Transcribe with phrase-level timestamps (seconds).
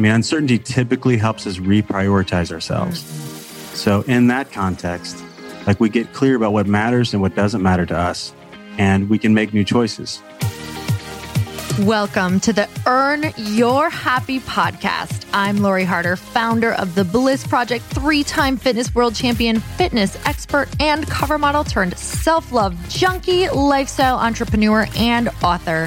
[0.00, 3.02] Mean, uncertainty typically helps us reprioritize ourselves.
[3.02, 3.76] Mm.
[3.76, 5.22] So, in that context,
[5.66, 8.34] like we get clear about what matters and what doesn't matter to us,
[8.78, 10.20] and we can make new choices.
[11.80, 15.26] Welcome to the Earn Your Happy podcast.
[15.32, 20.68] I'm Lori Harder, founder of the Bliss Project, three time fitness world champion, fitness expert,
[20.80, 25.86] and cover model turned self love junkie, lifestyle entrepreneur, and author.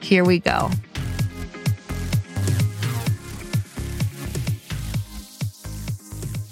[0.00, 0.70] Here we go.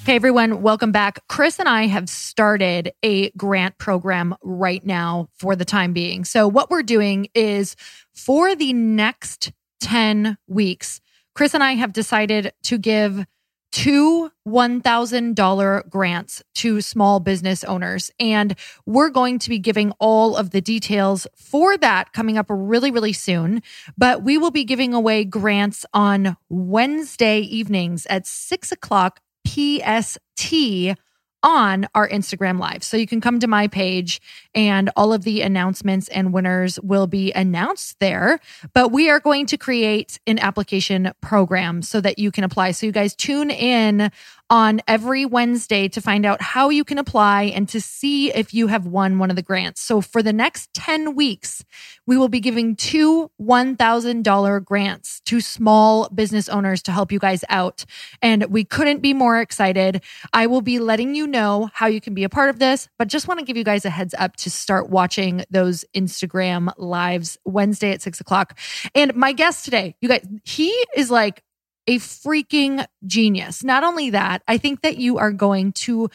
[0.09, 1.21] Hey everyone, welcome back.
[1.29, 6.25] Chris and I have started a grant program right now for the time being.
[6.25, 7.77] So, what we're doing is
[8.15, 11.03] for the next 10 weeks,
[11.35, 13.27] Chris and I have decided to give
[13.73, 18.11] two $1,000 grants to small business owners.
[18.19, 18.55] And
[18.87, 23.13] we're going to be giving all of the details for that coming up really, really
[23.13, 23.63] soon.
[23.97, 30.55] But we will be giving away grants on Wednesday evenings at six o'clock PST
[31.43, 32.83] on our Instagram live.
[32.83, 34.21] So you can come to my page
[34.55, 38.41] and all of the announcements and winners will be announced there.
[38.75, 42.73] But we are going to create an application program so that you can apply.
[42.73, 44.11] So you guys tune in
[44.51, 48.69] on every Wednesday to find out how you can apply and to see if you
[48.69, 49.81] have won one of the grants.
[49.81, 51.65] So for the next 10 weeks,
[52.07, 57.45] we will be giving two $1,000 grants to small business owners to help you guys
[57.51, 57.85] out.
[58.23, 60.03] And we couldn't be more excited.
[60.33, 63.09] I will be letting you know how you can be a part of this, but
[63.09, 67.39] just want to give you guys a heads up to start watching those Instagram lives
[67.45, 68.59] Wednesday at six o'clock.
[68.95, 71.43] And my guest today, you guys, he is like
[71.87, 73.65] a freaking genius.
[73.65, 76.11] Not only that, I think that you are going to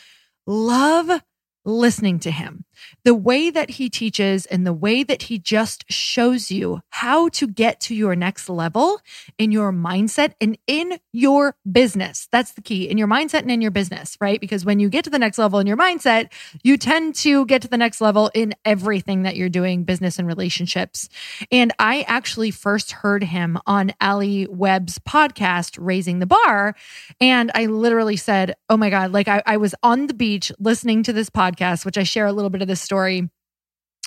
[0.46, 1.22] love
[1.66, 2.66] listening to him
[3.04, 7.48] the way that he teaches and the way that he just shows you how to
[7.48, 9.00] get to your next level
[9.38, 12.28] in your mindset and in your business.
[12.32, 14.40] That's the key in your mindset and in your business, right?
[14.40, 16.32] Because when you get to the next level in your mindset,
[16.64, 20.28] you tend to get to the next level in everything that you're doing, business and
[20.28, 21.10] relationships.
[21.52, 26.76] And I actually first heard him on Alli Webb's podcast, Raising the Bar.
[27.20, 31.04] And I literally said, Oh my God, like I, I was on the beach listening
[31.04, 33.30] to this podcast, which I share a little bit of this story.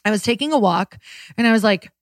[0.05, 0.99] I was taking a walk
[1.39, 1.93] and I was like,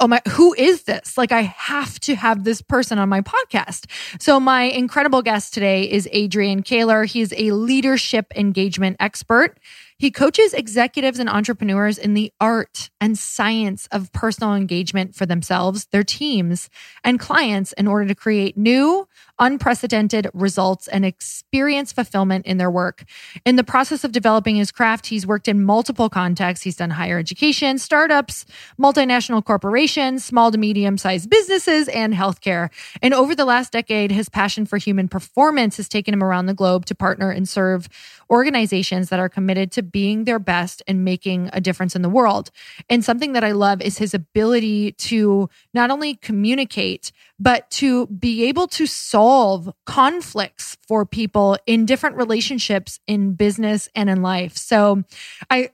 [0.00, 1.16] oh my, who is this?
[1.16, 3.86] Like, I have to have this person on my podcast.
[4.20, 7.06] So, my incredible guest today is Adrian Koehler.
[7.06, 9.58] He's a leadership engagement expert.
[10.00, 15.88] He coaches executives and entrepreneurs in the art and science of personal engagement for themselves,
[15.92, 16.70] their teams,
[17.04, 19.06] and clients in order to create new,
[19.38, 23.04] unprecedented results and experience fulfillment in their work.
[23.44, 26.64] In the process of developing his craft, he's worked in multiple contexts.
[26.64, 28.46] He's done higher education, startups,
[28.80, 32.70] multinational corporations, small to medium sized businesses, and healthcare.
[33.02, 36.54] And over the last decade, his passion for human performance has taken him around the
[36.54, 37.86] globe to partner and serve
[38.30, 42.50] organizations that are committed to being their best and making a difference in the world.
[42.88, 48.44] And something that I love is his ability to not only communicate, but to be
[48.44, 54.56] able to solve conflicts for people in different relationships in business and in life.
[54.56, 55.04] So
[55.48, 55.70] I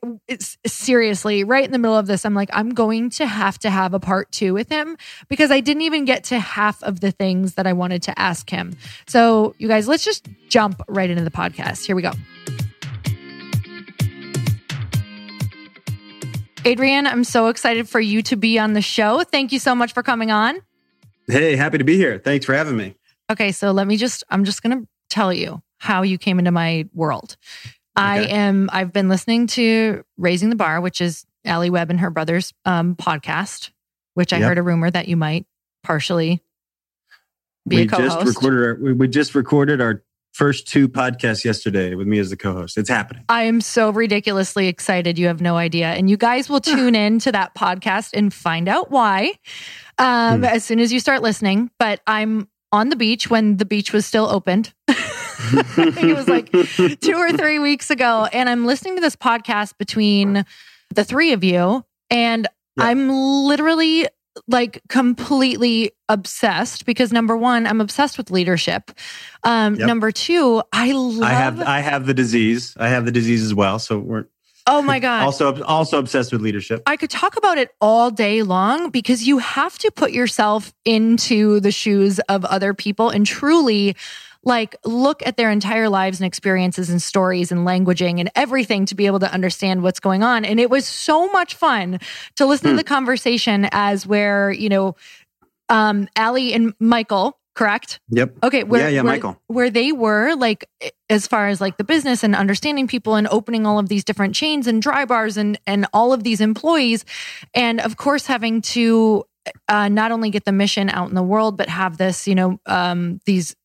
[0.67, 3.95] seriously right in the middle of this I'm like I'm going to have to have
[3.95, 4.97] a part 2 with him
[5.29, 8.49] because I didn't even get to half of the things that I wanted to ask
[8.49, 8.77] him.
[9.09, 11.85] So you guys let's just jump right into the podcast.
[11.85, 12.13] Here we go.
[16.67, 19.23] Adrian, I'm so excited for you to be on the show.
[19.23, 20.59] Thank you so much for coming on.
[21.29, 22.19] Hey, happy to be here.
[22.19, 22.97] Thanks for having me.
[23.31, 26.51] Okay, so let me just, I'm just going to tell you how you came into
[26.51, 27.37] my world.
[27.97, 28.05] Okay.
[28.05, 32.11] I am, I've been listening to Raising the Bar, which is Alli Webb and her
[32.11, 33.71] brother's um, podcast,
[34.15, 34.49] which I yep.
[34.49, 35.47] heard a rumor that you might
[35.85, 36.43] partially
[37.67, 38.21] be we a co-host.
[38.21, 40.03] Just recorded our, we, we just recorded our
[40.37, 42.77] first two podcasts yesterday with me as the co-host.
[42.77, 43.25] It's happening.
[43.27, 45.19] I am so ridiculously excited.
[45.19, 45.87] You have no idea.
[45.87, 49.33] And you guys will tune in to that podcast and find out why
[49.97, 50.45] um, hmm.
[50.45, 51.71] as soon as you start listening.
[51.79, 54.75] But I'm on the beach when the beach was still opened.
[54.89, 56.51] it was like
[57.01, 58.29] two or three weeks ago.
[58.31, 60.45] And I'm listening to this podcast between
[60.95, 61.83] the three of you.
[62.11, 62.47] And
[62.79, 64.07] I'm literally
[64.49, 68.91] like completely obsessed because number one, I'm obsessed with leadership.
[69.45, 69.87] Um, yep.
[69.87, 71.23] Number two, I love.
[71.23, 72.77] I have I have the disease.
[72.79, 73.79] I have the disease as well.
[73.79, 74.27] So we're.
[74.69, 75.23] Oh my god!
[75.25, 76.83] also, also obsessed with leadership.
[76.87, 81.61] I could talk about it all day long because you have to put yourself into
[81.61, 83.95] the shoes of other people and truly
[84.47, 88.95] like look at their entire lives and experiences and stories and languaging and everything to
[88.95, 90.45] be able to understand what's going on.
[90.45, 91.99] And it was so much fun
[92.37, 92.77] to listen to hmm.
[92.77, 94.95] the conversation as where, you know,
[95.69, 97.99] um, Alli and Michael, correct?
[98.11, 98.37] Yep.
[98.45, 98.63] Okay.
[98.63, 99.43] Where, yeah, yeah, where, Michael.
[99.49, 100.71] Where they were like,
[101.11, 104.37] as far as like the business and understanding people and opening all of these different
[104.37, 107.05] chains and dry bars and, and all of these employees.
[107.53, 109.25] And of course, having to
[109.69, 112.61] uh, not only get the mission out in the world, but have this, you know,
[112.67, 113.57] um, these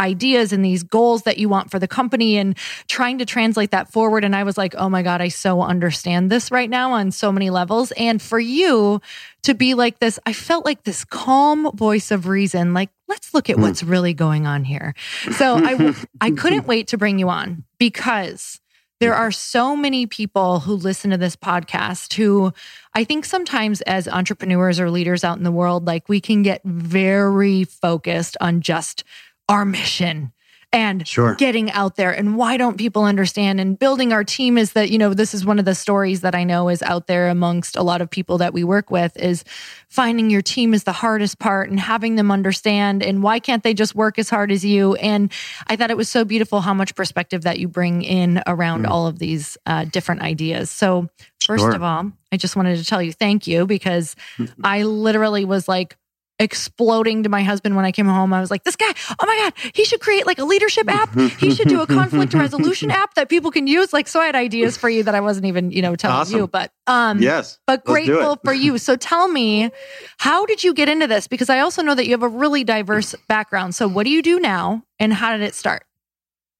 [0.00, 2.56] ideas and these goals that you want for the company and
[2.88, 4.24] trying to translate that forward.
[4.24, 7.30] And I was like, oh my God, I so understand this right now on so
[7.30, 7.92] many levels.
[7.92, 9.00] And for you
[9.42, 13.50] to be like this, I felt like this calm voice of reason, like, let's look
[13.50, 13.62] at hmm.
[13.62, 14.94] what's really going on here.
[15.36, 18.60] So I, I couldn't wait to bring you on because
[19.00, 22.52] there are so many people who listen to this podcast who
[22.94, 26.60] I think sometimes as entrepreneurs or leaders out in the world, like we can get
[26.64, 29.04] very focused on just
[29.50, 30.32] our mission
[30.72, 31.34] and sure.
[31.34, 34.98] getting out there and why don't people understand and building our team is that you
[34.98, 37.82] know this is one of the stories that i know is out there amongst a
[37.82, 39.42] lot of people that we work with is
[39.88, 43.74] finding your team is the hardest part and having them understand and why can't they
[43.74, 45.32] just work as hard as you and
[45.66, 48.88] i thought it was so beautiful how much perspective that you bring in around mm.
[48.88, 51.08] all of these uh, different ideas so
[51.44, 51.74] first sure.
[51.74, 54.14] of all i just wanted to tell you thank you because
[54.62, 55.96] i literally was like
[56.40, 58.32] exploding to my husband when I came home.
[58.32, 61.14] I was like, this guy, oh my God, he should create like a leadership app.
[61.38, 63.92] He should do a conflict resolution app that people can use.
[63.92, 66.38] Like, so I had ideas for you that I wasn't even, you know, telling awesome.
[66.38, 68.78] you, but, um, yes, but grateful for you.
[68.78, 69.70] So tell me,
[70.18, 71.28] how did you get into this?
[71.28, 73.74] Because I also know that you have a really diverse background.
[73.74, 75.84] So what do you do now and how did it start?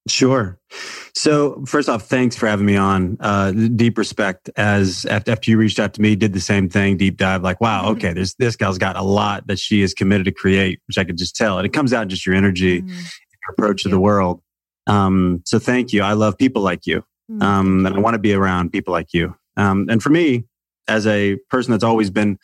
[0.08, 0.58] Sure.
[1.14, 3.18] So first off, thanks for having me on.
[3.20, 6.96] Uh, deep respect as after, after you reached out to me, did the same thing,
[6.96, 7.92] deep dive, like, wow, mm-hmm.
[7.92, 11.04] okay, there's this gal's got a lot that she is committed to create, which I
[11.04, 11.58] could just tell.
[11.58, 12.88] And it comes out in just your energy, mm-hmm.
[12.88, 14.40] your approach to the world.
[14.86, 16.02] Um, so thank you.
[16.02, 17.04] I love people like you.
[17.30, 17.42] Mm-hmm.
[17.42, 19.36] Um, and I want to be around people like you.
[19.56, 20.44] Um, and for me,
[20.88, 22.38] as a person that's always been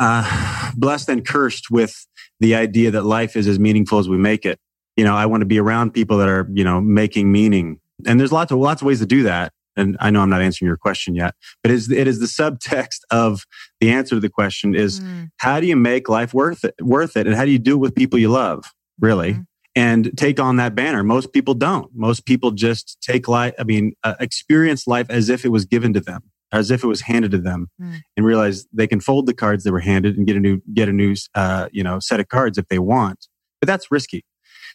[0.00, 2.06] uh, blessed and cursed with
[2.40, 4.58] the idea that life is as meaningful as we make it
[4.96, 7.80] you know, I want to be around people that are, you know, making meaning.
[8.06, 9.52] And there's lots of lots of ways to do that.
[9.76, 12.26] And I know I'm not answering your question yet, but it is, it is the
[12.26, 13.46] subtext of
[13.80, 15.30] the answer to the question is mm.
[15.38, 17.26] how do you make life worth it, worth it?
[17.26, 18.64] And how do you do it with people you love,
[18.98, 19.32] really?
[19.32, 19.42] Mm-hmm.
[19.76, 21.04] And take on that banner.
[21.04, 21.88] Most people don't.
[21.94, 25.94] Most people just take life, I mean, uh, experience life as if it was given
[25.94, 28.00] to them, as if it was handed to them mm.
[28.16, 30.88] and realize they can fold the cards they were handed and get a new, get
[30.88, 33.28] a new, uh, you know, set of cards if they want.
[33.60, 34.24] But that's risky.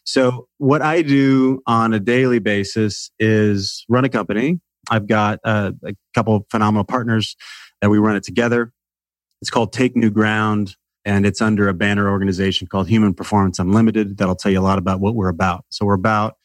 [0.06, 4.62] So what I do on a daily basis is run a company.
[4.90, 7.36] I've got uh, a couple of phenomenal partners
[7.82, 8.72] that we run it together.
[9.42, 14.18] It's called Take New Ground and it's under a banner organization called Human Performance Unlimited.
[14.18, 15.66] That'll tell you a lot about what we're about.
[15.70, 16.36] So we're about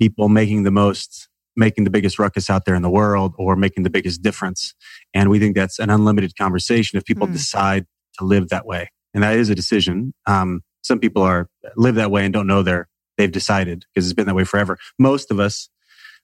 [0.00, 3.82] people making the most, making the biggest ruckus out there in the world or making
[3.82, 4.74] the biggest difference.
[5.12, 7.32] And we think that's an unlimited conversation if people mm.
[7.32, 7.86] decide
[8.18, 8.90] to live that way.
[9.12, 10.14] And that is a decision.
[10.26, 14.14] Um, some people are live that way and don't know they're they've decided because it's
[14.14, 14.78] been that way forever.
[14.98, 15.68] Most of us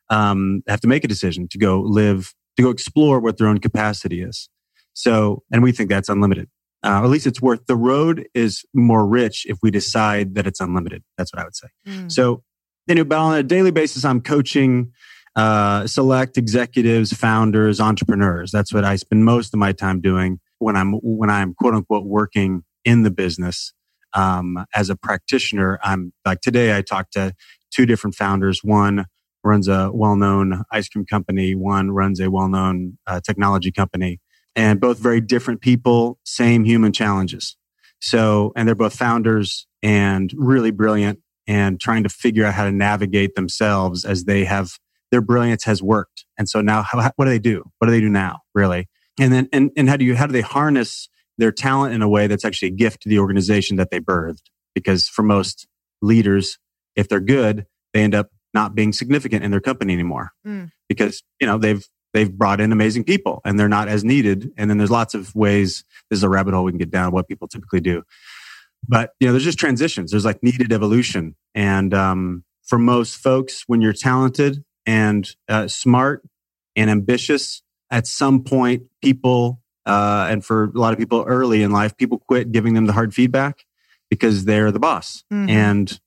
[0.08, 3.58] um, have to make a decision to go live, to go explore what their own
[3.58, 4.48] capacity is.
[4.94, 6.48] So, and we think that's unlimited.
[6.82, 10.60] Uh, at least it's worth the road is more rich if we decide that it's
[10.60, 11.02] unlimited.
[11.18, 11.68] That's what I would say.
[11.86, 12.12] Mm.
[12.12, 12.42] So,
[12.86, 14.92] you know, but on a daily basis, I'm coaching
[15.34, 18.50] uh, select executives, founders, entrepreneurs.
[18.52, 22.04] That's what I spend most of my time doing when I'm when I'm quote unquote
[22.04, 23.72] working in the business
[24.14, 27.34] um, as a practitioner, I'm like today I talked to
[27.70, 28.60] two different founders.
[28.62, 29.06] One
[29.42, 31.54] runs a well-known ice cream company.
[31.54, 34.20] One runs a well-known uh, technology company
[34.56, 37.56] and both very different people, same human challenges.
[38.00, 42.72] So, and they're both founders and really brilliant and trying to figure out how to
[42.72, 44.78] navigate themselves as they have
[45.10, 46.24] their brilliance has worked.
[46.38, 47.64] And so now how, what do they do?
[47.78, 48.88] What do they do now really?
[49.18, 52.08] And then, and, and how do you, how do they harness their talent in a
[52.08, 54.44] way that's actually a gift to the organization that they birthed.
[54.74, 55.66] Because for most
[56.02, 56.58] leaders,
[56.96, 60.70] if they're good, they end up not being significant in their company anymore mm.
[60.88, 64.52] because, you know, they've, they've brought in amazing people and they're not as needed.
[64.56, 67.28] And then there's lots of ways, there's a rabbit hole we can get down what
[67.28, 68.02] people typically do.
[68.86, 70.10] But, you know, there's just transitions.
[70.10, 71.36] There's like needed evolution.
[71.54, 76.22] And, um, for most folks, when you're talented and uh, smart
[76.76, 81.70] and ambitious, at some point, people uh, and for a lot of people early in
[81.70, 83.64] life, people quit giving them the hard feedback
[84.10, 85.24] because they're the boss.
[85.32, 85.50] Mm-hmm.
[85.50, 86.00] And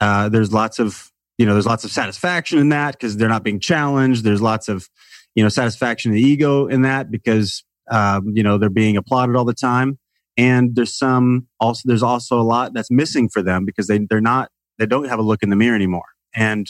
[0.00, 3.44] uh, there's lots of you know there's lots of satisfaction in that because they're not
[3.44, 4.24] being challenged.
[4.24, 4.88] There's lots of
[5.34, 9.36] you know satisfaction in the ego in that because um, you know they're being applauded
[9.36, 9.98] all the time.
[10.36, 14.20] And there's some also there's also a lot that's missing for them because they they're
[14.20, 16.06] not they don't have a look in the mirror anymore.
[16.34, 16.68] And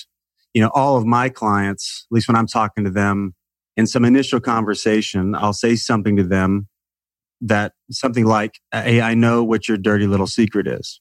[0.55, 3.35] you know all of my clients, at least when I'm talking to them,
[3.79, 6.67] in some initial conversation, I'll say something to them
[7.41, 11.01] that something like, Hey, I know what your dirty little secret is.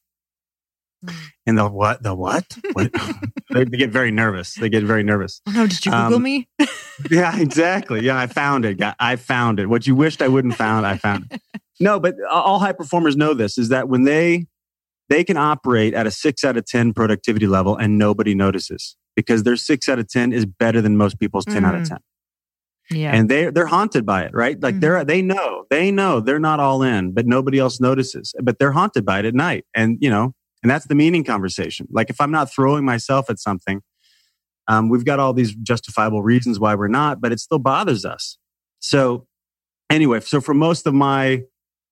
[1.03, 1.15] Mm.
[1.48, 2.03] And the what?
[2.03, 2.46] The what?
[2.74, 2.91] what?
[3.51, 4.53] they, get very nervous.
[4.53, 5.41] They get very nervous.
[5.48, 6.48] Oh, no, did you Google um, me?
[7.10, 8.01] yeah, exactly.
[8.01, 8.79] Yeah, I found it.
[9.00, 9.67] I found it.
[9.67, 11.41] What you wished I wouldn't found, I found it.
[11.79, 14.46] No, but all high performers know this is that when they
[15.10, 19.43] they can operate at a six out of 10 productivity level and nobody notices because
[19.43, 21.65] their six out of 10 is better than most people's 10 mm.
[21.65, 21.89] out of mm.
[22.89, 23.00] 10.
[23.00, 23.12] Yeah.
[23.13, 24.62] And they they're haunted by it, right?
[24.62, 24.79] Like mm-hmm.
[24.82, 28.34] they're they know, they know they're not all in, but nobody else notices.
[28.41, 29.65] But they're haunted by it at night.
[29.75, 31.88] And you know, and that's the meaning conversation.
[31.91, 33.82] Like if I'm not throwing myself at something,
[34.67, 38.38] um, we've got all these justifiable reasons why we're not, but it still bothers us.
[38.79, 39.27] So
[39.89, 41.44] anyway, so for most of my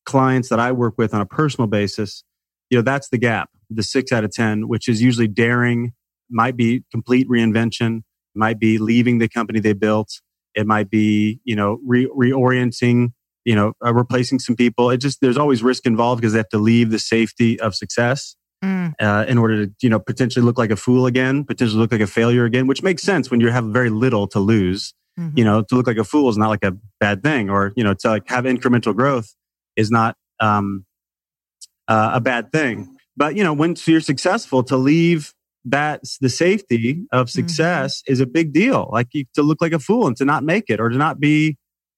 [0.05, 2.23] clients that I work with on a personal basis,
[2.69, 5.93] you know, that's the gap, the six out of 10, which is usually daring,
[6.29, 8.01] might be complete reinvention,
[8.33, 10.21] might be leaving the company they built,
[10.55, 14.89] it might be, you know, re- reorienting, you know, uh, replacing some people.
[14.89, 18.35] It just, there's always risk involved because they have to leave the safety of success
[18.63, 18.93] mm.
[18.99, 22.01] uh, in order to, you know, potentially look like a fool again, potentially look like
[22.01, 24.93] a failure again, which makes sense when you have very little to lose.
[25.19, 25.37] Mm-hmm.
[25.37, 27.83] You know, to look like a fool is not like a bad thing or, you
[27.83, 29.33] know, to like have incremental growth
[29.75, 30.85] is not, um,
[31.87, 32.97] uh, a bad thing.
[33.17, 35.33] But you know, once you're successful, to leave
[35.65, 37.41] that the safety of Mm-hmm.
[37.41, 38.89] success is a big deal.
[38.91, 41.19] Like you, to look like a fool and to not make it, or to not
[41.19, 41.57] be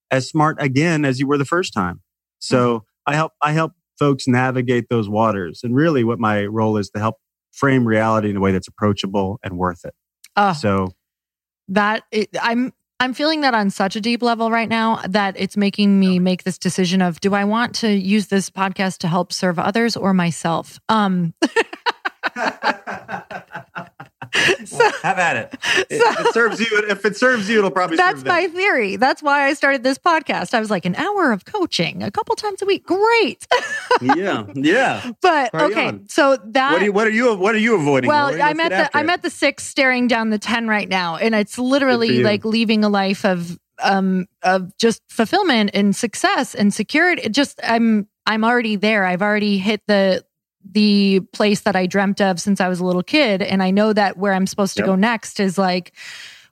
[0.09, 2.01] as smart again as you were the first time.
[2.39, 6.89] So I help I help folks navigate those waters, and really, what my role is
[6.91, 7.15] to help
[7.51, 9.93] frame reality in a way that's approachable and worth it.
[10.35, 10.89] Oh, So
[11.69, 15.57] that it, I'm I'm feeling that on such a deep level right now that it's
[15.57, 19.33] making me make this decision of do I want to use this podcast to help
[19.33, 20.79] serve others or myself?
[20.89, 21.33] Um
[24.71, 25.59] Well, have at it.
[25.89, 28.33] If it serves you, if it serves you, it'll probably that's serve them.
[28.33, 28.95] my theory.
[28.95, 30.53] That's why I started this podcast.
[30.53, 32.85] I was like an hour of coaching a couple times a week.
[32.85, 33.47] Great.
[34.01, 35.11] yeah, yeah.
[35.21, 36.09] but Party okay, on.
[36.09, 36.91] so that What are you?
[36.91, 37.35] What are you?
[37.35, 38.07] What are you avoiding?
[38.07, 38.41] Well, Lori?
[38.41, 39.13] I'm Let's at the after I'm it.
[39.13, 42.89] at the six staring down the ten right now, and it's literally like leaving a
[42.89, 47.21] life of um of just fulfillment and success and security.
[47.23, 49.05] It just I'm I'm already there.
[49.05, 50.23] I've already hit the
[50.69, 53.93] the place that I dreamt of since I was a little kid, and I know
[53.93, 54.87] that where I'm supposed to Yep.
[54.87, 55.93] go next is like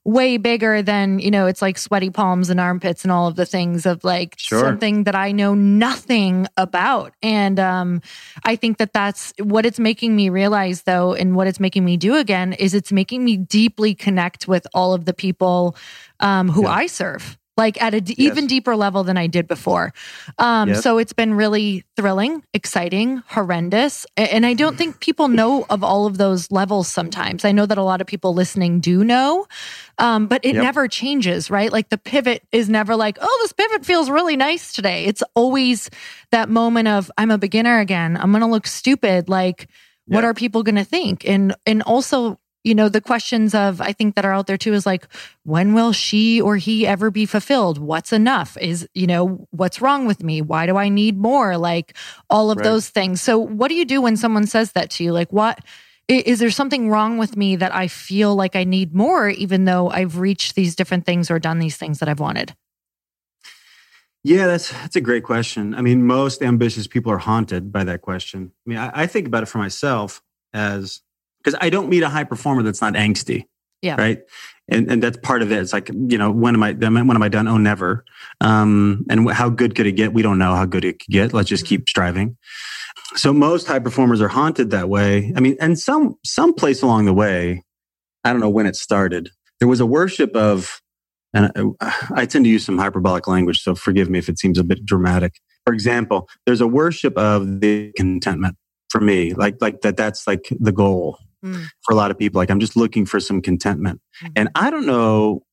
[0.07, 3.45] way bigger than you know it's like sweaty palms and armpits and all of the
[3.45, 4.59] things of like Sure.
[4.59, 8.03] something that i know nothing about and um
[8.43, 11.97] i think that that's what it's making me realize though and what it's making me
[11.97, 15.75] do again is it's making me deeply connect with all of the people
[16.19, 16.69] um who Yeah.
[16.73, 18.31] i serve like at a d- Yes.
[18.31, 19.93] even deeper level than I did before.
[20.37, 20.83] Um, Yes.
[20.83, 24.05] So it's been really thrilling, exciting, horrendous.
[24.17, 27.45] And I don't think people know of all of those levels sometimes.
[27.45, 29.47] I know that a lot of people listening do know,
[29.99, 30.63] um, but it Yep.
[30.63, 31.71] never changes, right?
[31.71, 35.05] Like the pivot is never like, oh, this pivot feels really nice today.
[35.05, 35.89] It's always
[36.31, 38.17] that moment of, I'm a beginner again.
[38.17, 39.29] I'm going to look stupid.
[39.29, 39.67] Like,
[40.07, 40.29] what Yeah.
[40.29, 41.27] are people going to think?
[41.27, 44.73] And, and also, you know, the questions of, I think that are out there too
[44.73, 45.07] is like,
[45.43, 47.77] when will she or he ever be fulfilled?
[47.77, 48.57] What's enough?
[48.59, 50.41] Is, you know, what's wrong with me?
[50.41, 51.57] Why do I need more?
[51.57, 51.95] Like
[52.29, 52.63] all of Right.
[52.63, 53.21] those things.
[53.21, 55.13] So, what do you do when someone says that to you?
[55.13, 55.59] Like, what?
[56.07, 59.89] is there something wrong with me that I feel like I need more, even though
[59.89, 62.53] I've reached these different things or done these things that I've wanted?
[64.23, 65.73] Yeah, that's that's a great question.
[65.73, 68.51] I mean, most ambitious people are haunted by that question.
[68.65, 70.21] I mean, I, I think about it for myself
[70.53, 71.01] as
[71.45, 73.45] because I don't meet a high performer that's not angsty.
[73.81, 73.95] Yeah.
[74.01, 74.19] Right.
[74.67, 75.59] And and that's part of it.
[75.59, 77.47] It's like you know when am I when am I done?
[77.47, 78.03] Oh, never.
[78.41, 80.11] Um, and how good could it get?
[80.11, 81.33] We don't know how good it could get.
[81.33, 82.35] Let's just keep striving.
[83.15, 85.31] So most high performers are haunted that way.
[85.35, 87.63] I mean, and some some place along the way,
[88.23, 89.29] I don't know when it started.
[89.59, 90.81] There was a worship of
[91.31, 94.57] and I, I tend to use some hyperbolic language, so forgive me if it seems
[94.57, 95.35] a bit dramatic.
[95.63, 98.57] For example, there's a worship of the contentment
[98.89, 99.97] for me, like like that.
[99.97, 101.65] That's like the goal Mm.
[101.83, 102.39] for a lot of people.
[102.39, 104.31] Like I'm just looking for some contentment, Mhm.
[104.35, 105.43] and I don't know.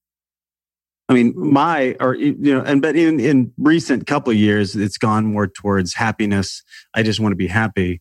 [1.08, 4.96] I mean, my or you know, and but in in recent couple of years, it's
[4.96, 6.62] gone more towards happiness.
[6.94, 8.00] I just want to be happy,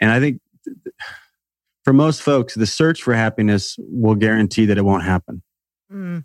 [0.00, 0.40] and I think
[1.84, 5.42] for most folks, the search for happiness will guarantee that it won't happen
[5.90, 6.24] Mm.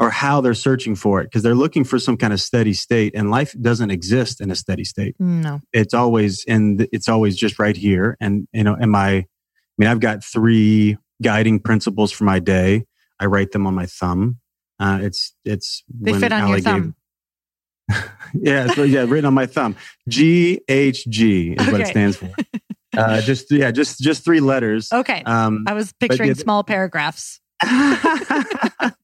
[0.00, 3.12] Or how they're searching for it because they're looking for some kind of steady state
[3.14, 5.60] and life doesn't exist in a steady state No.
[5.72, 9.26] it's always in the, it's always just right here and you know am i i
[9.78, 12.84] mean i've got three guiding principles for my day
[13.20, 14.38] i write them on my thumb
[14.80, 16.94] uh, it's it's They when fit on your Allie thumb.
[18.34, 19.76] yeah it's, yeah written on my thumb
[20.08, 22.30] g h g is what it stands for
[22.96, 25.22] uh, just yeah just just three letters Okay.
[25.24, 27.40] um I was picturing yeah, small paragraphs.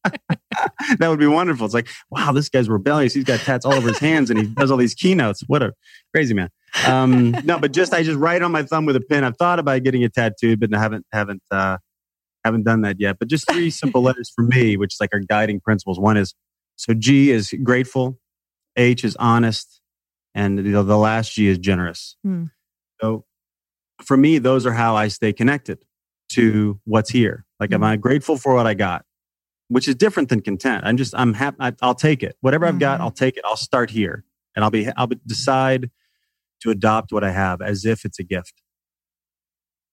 [0.98, 1.64] that would be wonderful.
[1.64, 3.14] It's like, wow, this guy's rebellious.
[3.14, 5.42] He's got tats all over his hands and he does all these keynotes.
[5.46, 5.72] What a
[6.12, 6.50] crazy man.
[6.86, 9.24] Um, no, but just I just write on my thumb with a pen.
[9.24, 11.78] I've thought about getting it tattooed, but I haven't haven't uh,
[12.44, 13.18] haven't done that yet.
[13.18, 15.98] But just three simple letters for me, which is like our guiding principles.
[15.98, 16.34] One is
[16.76, 18.18] so G is grateful,
[18.76, 19.80] H is honest,
[20.34, 22.16] and the, the last G is generous.
[22.22, 22.44] Hmm.
[23.00, 23.24] So
[24.02, 25.78] for me, those are how I stay connected
[26.30, 27.44] to what's here.
[27.58, 27.86] Like, am Mhm.
[27.86, 29.04] I grateful for what I got?
[29.68, 30.82] Which is different than content.
[30.84, 31.56] I'm just, I'm happy.
[31.82, 32.36] I'll take it.
[32.40, 33.04] Whatever I've got, Mhm.
[33.04, 33.44] I'll take it.
[33.44, 34.24] I'll start here
[34.56, 35.90] and I'll be, I'll be, decide
[36.62, 38.62] to adopt what I have as if it's a gift.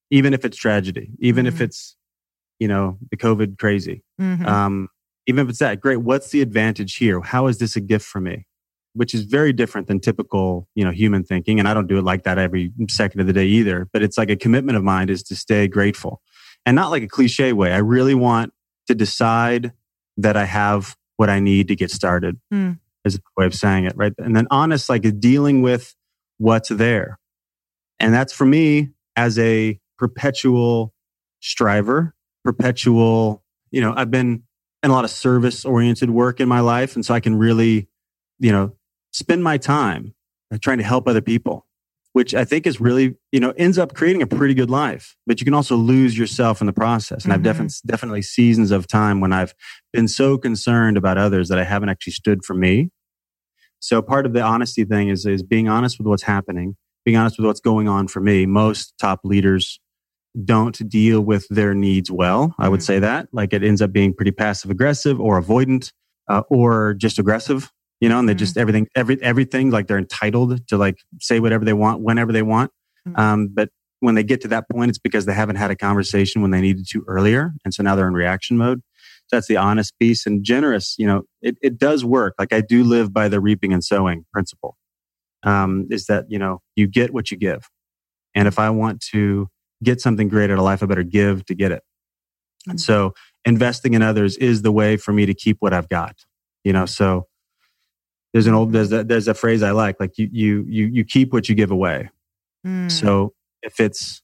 [0.09, 1.61] Even if it's tragedy, even if Mhm.
[1.61, 1.95] it's,
[2.59, 4.03] you know, the COVID crazy.
[4.19, 4.45] Mhm.
[4.47, 4.87] Um,
[5.27, 5.97] even if it's that, great.
[5.97, 7.19] What's the advantage here?
[7.21, 8.45] How is this a gift for me?
[8.93, 11.59] Which is very different than typical, you know, human thinking.
[11.59, 13.87] And I don't do it like that every second of the day either.
[13.93, 16.21] But it's like a commitment of mine is to stay grateful,
[16.67, 17.71] and not like a cliche way.
[17.71, 18.53] I really want
[18.87, 19.71] to decide
[20.17, 22.39] that I have what I need to get started.
[22.51, 22.73] Hmm.
[23.05, 24.11] Is a way of saying it, right?
[24.17, 25.95] And then honest, like dealing with
[26.39, 27.19] what's there,
[28.01, 30.93] and that's for me as a perpetual
[31.39, 33.43] striver, perpetual.
[33.71, 34.43] You know, I've been
[34.83, 36.95] in a lot of service oriented work in my life.
[36.95, 37.87] And so I can really,
[38.39, 38.73] you know,
[39.11, 40.13] spend my time
[40.61, 41.65] trying to help other people
[42.17, 45.15] which I think is really, you know, ends up creating a pretty good life.
[45.27, 47.25] But you can also lose yourself in the process.
[47.25, 47.31] And mm-hmm.
[47.33, 49.53] I've definitely, definitely seasons of time when I've
[49.93, 52.89] been so concerned about others that I haven't actually stood for me.
[53.81, 56.75] So part of the honesty thing is, is being honest with what's happening,
[57.05, 58.47] being honest with what's going on for me.
[58.47, 59.79] Most top leaders
[60.43, 62.55] don't deal with their needs well.
[62.57, 62.85] I would mm-hmm.
[62.85, 65.91] say that like it ends up being pretty passive aggressive or avoidant
[66.27, 68.39] uh, or just aggressive you know, and they mm-hmm.
[68.39, 72.41] just everything, every everything like they're entitled to like say whatever they want whenever they
[72.41, 72.71] want.
[73.07, 73.19] Mm-hmm.
[73.19, 76.41] Um, but when they get to that point, it's because they haven't had a conversation
[76.41, 78.81] when they needed to earlier, and so now they're in reaction mode.
[79.27, 80.95] So that's the honest piece and generous.
[80.97, 82.35] You know, it it does work.
[82.37, 84.77] Like I do live by the reaping and sowing principle.
[85.43, 87.69] Um, is that you know you get what you give,
[88.35, 89.49] and if I want to
[89.83, 91.83] get something great out of life, I better give to get it.
[92.61, 92.71] Mm-hmm.
[92.71, 93.13] And so
[93.45, 96.15] investing in others is the way for me to keep what I've got.
[96.63, 97.27] You know, so
[98.37, 101.03] there's an old there's a, there's a phrase I like like you you you you
[101.03, 102.11] keep what you give away.
[102.63, 102.91] Mm.
[102.91, 104.21] So if it's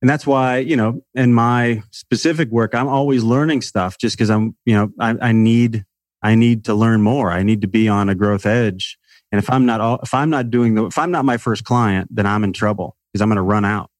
[0.00, 4.30] and that's why you know in my specific work I'm always learning stuff just because
[4.30, 5.84] I'm you know I, I need
[6.22, 7.30] I need to learn more.
[7.30, 8.96] I need to be on a growth edge.
[9.30, 11.64] And if I'm not all, if I'm not doing the if I'm not my first
[11.64, 13.90] client, then I'm in trouble because I'm going to run out.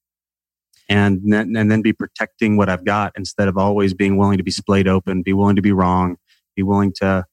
[0.88, 4.42] And then, and then be protecting what I've got instead of always being willing to
[4.42, 6.16] be splayed open, be willing to be wrong,
[6.56, 7.26] be willing to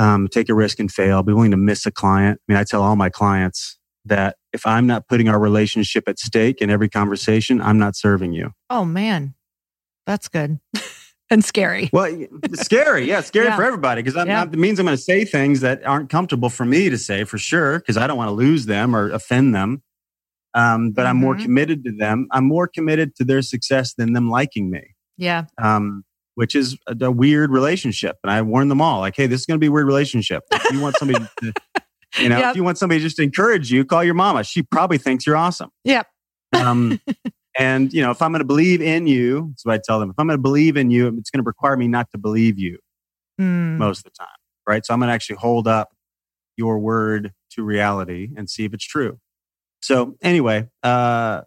[0.00, 2.40] um, take a risk and fail, be willing to miss a client.
[2.40, 6.18] I mean, I tell all my clients that if I'm not putting our relationship at
[6.18, 8.52] stake in every conversation, I'm not serving you.
[8.70, 9.34] Oh man,
[10.06, 10.58] that's good.
[11.30, 11.90] and scary.
[11.92, 13.06] Well, scary.
[13.06, 13.56] Yeah, scary yeah.
[13.56, 14.42] for everybody because yeah.
[14.42, 17.36] it means I'm going to say things that aren't comfortable for me to say for
[17.36, 19.82] sure because I don't want to lose them or offend them.
[20.54, 21.10] Um, but mm-hmm.
[21.10, 21.42] I'm more mm-hmm.
[21.42, 22.26] committed to them.
[22.32, 24.96] I'm more committed to their success than them liking me.
[25.18, 25.44] Yeah.
[25.62, 26.04] Um,
[26.40, 28.16] which is a, a, weird relationship.
[28.24, 30.42] And I warn them all, like, hey, this is going to be a weird relationship.
[30.50, 31.52] If you want somebody to,
[32.18, 32.52] you know, yep.
[32.52, 34.42] if you want somebody just to encourage you, call your mama.
[34.42, 35.68] She probably thinks you're awesome.
[35.84, 36.06] Yep.
[36.54, 36.98] um,
[37.58, 40.08] and you know, if I'm going to believe in you, that's what I tell them.
[40.08, 42.58] If I'm going to believe in you, it's going to require me not to believe
[42.58, 42.78] you
[43.38, 43.76] mm.
[43.76, 44.28] most of the time,
[44.66, 44.82] right?
[44.86, 45.90] So I'm going to actually hold up
[46.56, 49.18] your word to reality and see if it's true.
[49.82, 51.42] So anyway, uh,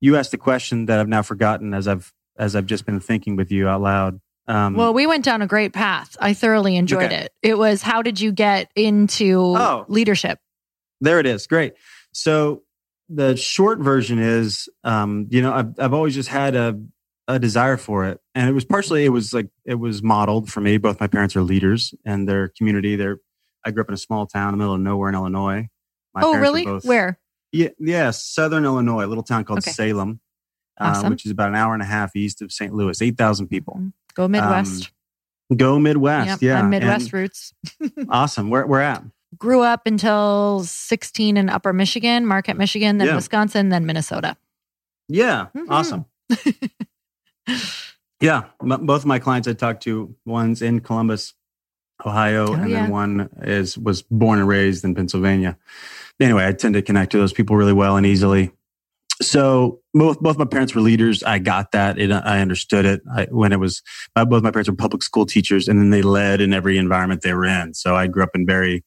[0.00, 3.36] you asked a question that I've now forgotten as I've as I've just been thinking
[3.36, 4.20] with you out loud.
[4.48, 6.16] Um, well, we went down a great path.
[6.18, 7.24] I thoroughly enjoyed okay.
[7.24, 7.32] it.
[7.42, 10.40] It was how did you get into oh, leadership?
[11.00, 11.46] There it is.
[11.46, 11.74] Great.
[12.12, 12.62] So
[13.08, 16.80] the short version is, um, you know, I've, I've always just had a,
[17.28, 18.18] a desire for it.
[18.34, 20.78] And it was partially, it was like, it was modeled for me.
[20.78, 22.96] Both my parents are leaders and their community.
[22.96, 23.18] They're,
[23.64, 25.68] I grew up in a small town in the middle of nowhere in Illinois.
[26.14, 26.64] My oh, really?
[26.64, 27.20] Both, Where?
[27.52, 29.70] Yeah, yeah, Southern Illinois, a little town called okay.
[29.70, 30.20] Salem.
[30.80, 31.06] Uh, awesome.
[31.06, 32.72] uh, which is about an hour and a half east of St.
[32.72, 33.74] Louis, 8,000 people.
[33.74, 33.88] Mm-hmm.
[34.14, 34.90] Go Midwest.
[35.50, 36.28] Um, go Midwest.
[36.28, 36.62] Yep, yeah.
[36.62, 37.52] Midwest and roots.
[38.08, 38.48] awesome.
[38.48, 39.04] Where, where at?
[39.38, 43.14] Grew up until 16 in upper Michigan, Marquette, Michigan, then yeah.
[43.14, 44.36] Wisconsin, then Minnesota.
[45.08, 45.48] Yeah.
[45.54, 45.70] Mm-hmm.
[45.70, 46.06] Awesome.
[48.20, 48.44] yeah.
[48.62, 51.34] M- both of my clients I talked to, one's in Columbus,
[52.04, 52.82] Ohio, oh, and yeah.
[52.82, 55.58] then one is was born and raised in Pennsylvania.
[56.18, 58.52] Anyway, I tend to connect to those people really well and easily
[59.22, 61.22] so both both my parents were leaders.
[61.22, 61.98] I got that.
[61.98, 63.82] It, I understood it I, when it was.
[64.14, 67.34] both my parents were public school teachers, and then they led in every environment they
[67.34, 67.74] were in.
[67.74, 68.84] So I grew up in very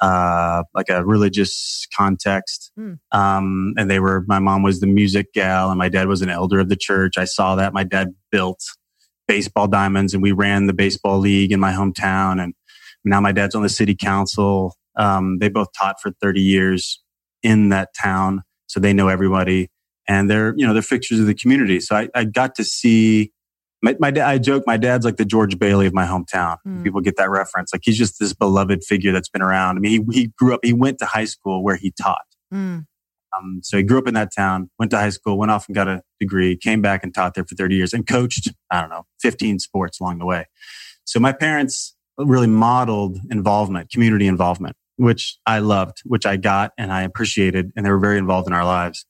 [0.00, 2.70] uh, like a religious context.
[2.78, 2.98] Mm.
[3.10, 4.24] Um, and they were.
[4.28, 7.18] My mom was the music gal, and my dad was an elder of the church.
[7.18, 7.72] I saw that.
[7.72, 8.60] My dad built
[9.26, 12.42] baseball diamonds, and we ran the baseball league in my hometown.
[12.42, 12.54] And
[13.04, 14.76] now my dad's on the city council.
[14.96, 17.02] Um, they both taught for thirty years
[17.42, 18.42] in that town
[18.72, 19.68] so they know everybody
[20.08, 21.80] and they're you know they're fixtures of the community.
[21.80, 23.32] So I, I got to see
[23.82, 24.28] my, my dad.
[24.28, 26.56] I joke my dad's like the George Bailey of my hometown.
[26.66, 26.84] Mm.
[26.84, 27.72] People get that reference.
[27.72, 29.76] Like he's just this beloved figure that's been around.
[29.76, 30.60] I mean, he, he grew up.
[30.62, 32.22] He went to high school where he taught.
[32.52, 32.86] Mm.
[33.36, 35.74] Um, so he grew up in that town, went to high school, went off and
[35.74, 38.90] got a degree, came back and taught there for 30 years and coached, I don't
[38.90, 40.46] know, 15 sports along the way.
[41.04, 46.92] So my parents really modeled involvement, community involvement, which I loved, which I got and
[46.92, 47.72] I appreciated.
[47.74, 49.06] And they were very involved in our lives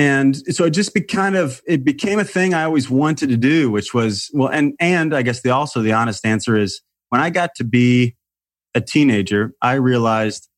[0.00, 3.36] and so it just be kind of it became a thing i always wanted to
[3.36, 7.20] do which was well and and i guess the also the honest answer is when
[7.20, 8.16] i got to be
[8.74, 10.48] a teenager i realized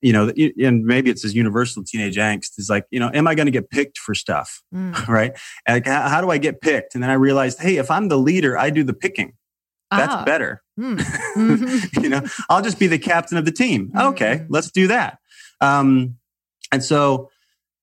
[0.00, 3.34] you know and maybe it's this universal teenage angst is like you know am i
[3.34, 5.06] going to get picked for stuff mm.
[5.08, 8.08] right like how, how, do i get picked and then i realized hey if i'm
[8.08, 9.34] the leader i do the picking
[9.90, 10.24] that's ah.
[10.24, 10.96] better mm.
[11.36, 12.02] mm-hmm.
[12.02, 14.12] you know i'll just be the captain of the team mm.
[14.12, 15.18] okay let's do that
[15.60, 16.16] um,
[16.72, 17.30] and so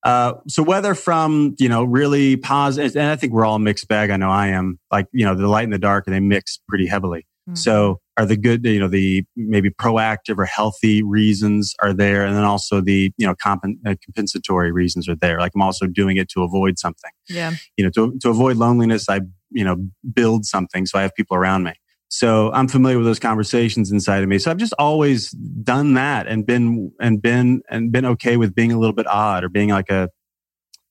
[0.03, 3.87] uh, so whether from you know really positive, and I think we're all a mixed
[3.87, 4.09] bag.
[4.09, 4.79] I know I am.
[4.91, 7.25] Like you know, the light and the dark, and they mix pretty heavily.
[7.49, 7.55] Mm-hmm.
[7.55, 12.25] So are the good, you know, the maybe proactive or healthy reasons are there.
[12.25, 15.39] And then also the, you know, comp- uh, compensatory reasons are there.
[15.39, 17.11] Like I'm also doing it to avoid something.
[17.27, 17.53] Yeah.
[17.77, 19.77] You know, to, to avoid loneliness, I, you know,
[20.13, 21.73] build something so I have people around me.
[22.09, 24.39] So I'm familiar with those conversations inside of me.
[24.39, 28.71] So I've just always done that and been, and been, and been okay with being
[28.71, 30.09] a little bit odd or being like a,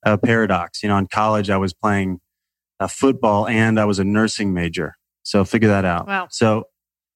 [0.04, 0.82] a paradox.
[0.82, 2.20] You know, in college, I was playing
[2.80, 4.96] uh, football and I was a nursing major.
[5.24, 6.06] So figure that out.
[6.06, 6.28] Wow.
[6.30, 6.64] So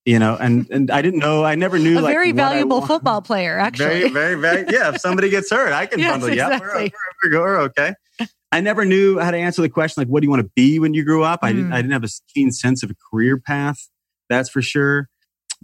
[0.05, 3.23] you know, and and I didn't know, I never knew a like very valuable football
[3.23, 4.09] player, actually.
[4.09, 4.65] Very, very, very.
[4.69, 6.93] Yeah, if somebody gets hurt, I can Yes, bundle exactly.
[7.23, 7.95] We're, we're, we're okay.
[8.51, 10.79] I never knew how to answer the question like, what do you want to be
[10.79, 11.41] when you grew up?
[11.43, 11.71] I didn't.
[11.71, 11.75] Mm.
[11.75, 13.89] I didn't have a keen sense of a career path.
[14.33, 15.09] That's for sure.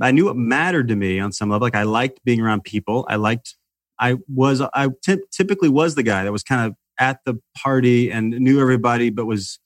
[0.01, 1.67] I knew what mattered to me on some level.
[1.67, 3.07] Like I liked being around people.
[3.09, 3.57] I liked.
[3.99, 4.61] I was.
[4.61, 4.89] I
[5.33, 9.27] typically was the guy that was kind of at the party and knew everybody, but
[9.27, 9.59] was,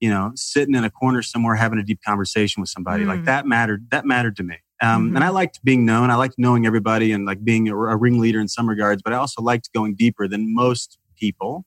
[0.00, 3.04] you know, sitting in a corner somewhere having a deep conversation with somebody.
[3.04, 3.08] Mm.
[3.08, 3.88] Like that mattered.
[3.90, 4.56] That mattered to me.
[4.80, 5.16] Um, Mhm.
[5.16, 6.10] And I liked being known.
[6.10, 9.02] I liked knowing everybody and like being a, a ringleader in some regards.
[9.02, 11.64] But I also liked going deeper than most people.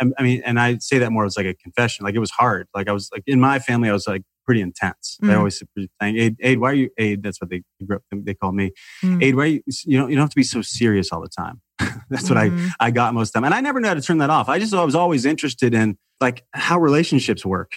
[0.00, 2.04] And, I mean, and I say that more as like a confession.
[2.04, 2.68] Like it was hard.
[2.74, 5.18] Like I was like in my family, I was like pretty intense.
[5.20, 5.38] They Mhm.
[5.38, 5.62] always
[6.00, 8.72] saying, "Aid, Aid, why are you Aid?" That's what they grew up- they call me.
[9.04, 9.22] Mm.
[9.22, 9.60] Aid, why are you?
[9.84, 11.60] You don't you don't have to be so serious all the time.
[12.10, 12.70] That's what I Mhm.
[12.80, 13.44] I got most of the time.
[13.44, 14.48] And I never knew how to turn that off.
[14.48, 17.72] I just I was always interested in like how relationships work.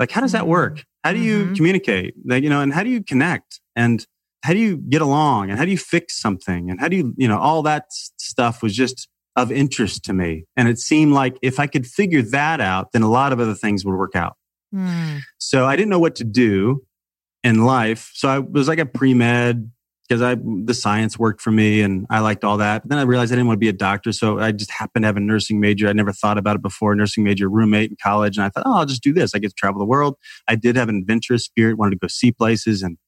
[0.00, 0.48] Like how does that Mhm.
[0.58, 0.84] work?
[1.04, 1.56] How do you Mhm.
[1.56, 2.14] communicate?
[2.24, 3.60] Like, you know, and how do you connect?
[3.76, 4.04] And
[4.42, 5.50] how do you get along?
[5.50, 6.70] And how do you fix something?
[6.70, 10.44] And how do you, you know, all that stuff was just of interest to me.
[10.56, 13.54] And it seemed like if I could figure that out, then a lot of other
[13.54, 14.34] things would work out.
[14.76, 15.20] Mm.
[15.38, 16.84] So I didn't know what to do
[17.42, 18.10] in life.
[18.14, 19.70] So I was like a pre med
[20.08, 22.82] because I the science worked for me and I liked all that.
[22.82, 25.04] But then I realized I didn't want to be a doctor, so I just happened
[25.04, 25.88] to have a nursing major.
[25.88, 26.94] I never thought about it before.
[26.94, 29.34] Nursing major roommate in college, and I thought, oh, I'll just do this.
[29.34, 30.16] I get to travel the world.
[30.46, 32.98] I did have an adventurous spirit, wanted to go see places and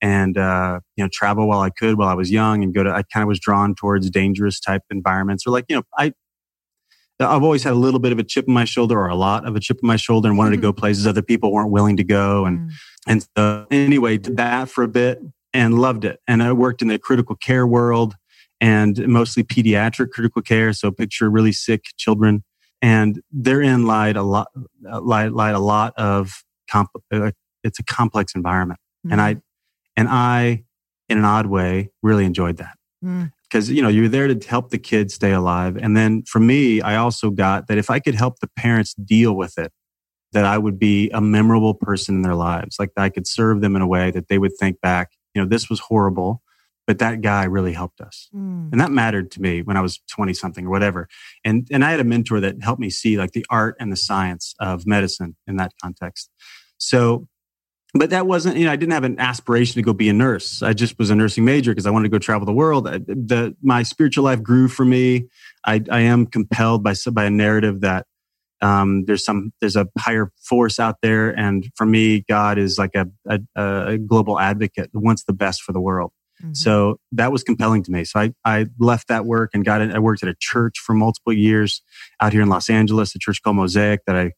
[0.00, 2.90] and uh, you know travel while I could while I was young and go to.
[2.90, 6.12] I kind of was drawn towards dangerous type environments or like you know I.
[7.22, 9.46] I've always had a little bit of a chip on my shoulder or a lot
[9.46, 11.96] of a chip on my shoulder and wanted to go places other people weren't willing
[11.96, 12.44] to go.
[12.46, 12.70] And Mm.
[13.06, 15.20] and so anyway, did that for a bit
[15.52, 16.20] and loved it.
[16.28, 18.14] And I worked in the critical care world
[18.60, 20.72] and mostly pediatric critical care.
[20.72, 22.44] So picture really sick children.
[22.80, 24.48] And therein lied a lot,
[24.88, 27.30] uh, lied, lied a lot of, comp- uh,
[27.64, 28.80] it's a complex environment.
[29.10, 29.36] And I,
[29.96, 30.64] and I,
[31.08, 33.32] in an odd way, really enjoyed that Mm.
[33.52, 35.76] Because you know you're there to help the kids stay alive.
[35.76, 39.34] And then for me i also got that if i could help the parents deal
[39.34, 39.72] with it
[40.32, 42.76] that i would be a memorable person in their lives.
[42.78, 45.48] Like i could serve them in a way that they would think back you know
[45.48, 46.42] this was horrible
[46.84, 48.28] but that guy really helped us.
[48.34, 48.72] Mm.
[48.72, 51.08] and that mattered to me when i was 20 something or whatever.
[51.44, 53.96] And and i had a mentor that helped me see like the art and the
[53.96, 56.30] science of medicine in that context.
[56.78, 57.28] So
[57.94, 60.62] but that wasn't you know i didn't have an aspiration to go be a nurse
[60.62, 62.98] i just was a nursing major because i wanted to go travel the world I,
[62.98, 65.28] the my spiritual life grew for me
[65.64, 68.06] i i am compelled by by a narrative that
[68.60, 72.94] um, there's some there's a higher force out there and for me god is like
[72.94, 76.56] a, a, a global advocate who wants the best for the world Mhm.
[76.56, 78.04] so that was compelling to me.
[78.04, 79.94] So I, I left that work and got it.
[79.94, 81.82] I worked at a church for multiple years
[82.20, 84.32] out here in Los Angeles, a church called Mosaic that I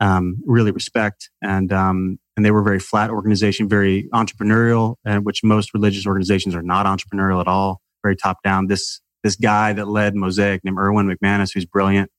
[0.00, 1.28] um, really respect.
[1.42, 6.06] And, um, and they were a very flat organization, very entrepreneurial, and which most religious
[6.06, 8.66] organizations are not entrepreneurial at all, very top down.
[8.68, 12.10] This, this guy that led Mosaic named Erwin McManus, who's brilliant.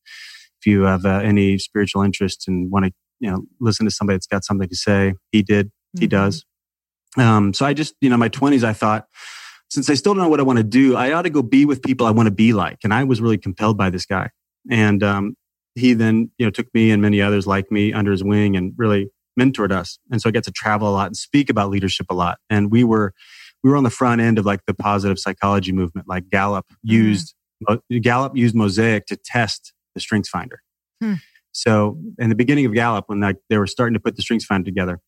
[0.59, 4.17] If you have uh, any spiritual interest and want to, you know, listen to somebody
[4.17, 6.09] that's got something to say, he did, he Mhm.
[6.11, 6.45] does.
[7.17, 9.07] Um, so I just, you know, my twenties, I thought,
[9.71, 11.65] since I still don't know what I want to do, I ought to go be
[11.65, 12.77] with people I want to be like.
[12.83, 14.29] And I was really compelled by this guy.
[14.69, 15.35] And um,
[15.73, 18.73] he then, you know, took me and many others like me under his wing and
[18.77, 19.97] really mentored us.
[20.11, 22.37] And so I get to travel a lot and speak about leadership a lot.
[22.49, 23.13] And we were,
[23.63, 26.07] we were on the front end of like the positive psychology movement.
[26.07, 27.33] Like Gallup used,
[28.01, 30.61] Gallup used Mosaic to test the Strengths Finder.
[31.01, 31.15] Hmm.
[31.53, 34.45] So in the beginning of Gallup, when like they were starting to put the Strengths
[34.45, 34.99] Finder together,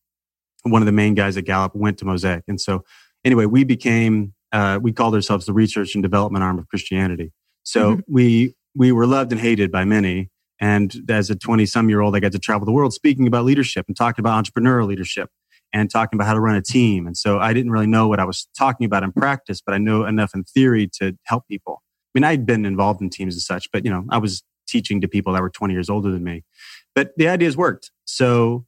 [0.62, 2.44] one of the main guys at Gallup went to Mosaic.
[2.48, 2.84] And so
[3.24, 7.32] anyway, we became, uh, we called ourselves the research and development arm of Christianity.
[7.64, 8.02] So Mhm.
[8.08, 10.30] we, we were loved and hated by many.
[10.64, 13.44] And as a 20 some year old, I got to travel the world speaking about
[13.44, 15.28] leadership and talking about entrepreneurial leadership
[15.74, 17.06] and talking about how to run a team.
[17.06, 19.78] And so I didn't really know what I was talking about in practice, but I
[19.78, 21.82] know enough in theory to help people.
[21.82, 25.02] I mean, I'd been involved in teams and such, but you know, I was teaching
[25.02, 26.44] to people that were 20 years older than me.
[26.94, 27.90] But the ideas worked.
[28.06, 28.64] So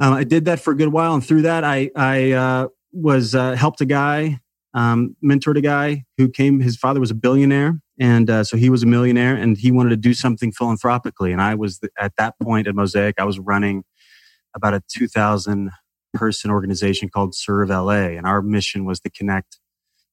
[0.00, 3.34] um, I did that for a good while, and through that, I I uh, was
[3.34, 4.40] uh, helped a guy,
[4.74, 6.60] um, mentored a guy who came.
[6.60, 9.90] His father was a billionaire, and uh, so he was a millionaire, and he wanted
[9.90, 11.32] to do something philanthropically.
[11.32, 13.84] And I was the, at that point at Mosaic, I was running
[14.54, 15.70] about a 2,000
[16.14, 18.14] person organization called Serve LA.
[18.16, 19.58] And our mission was to connect,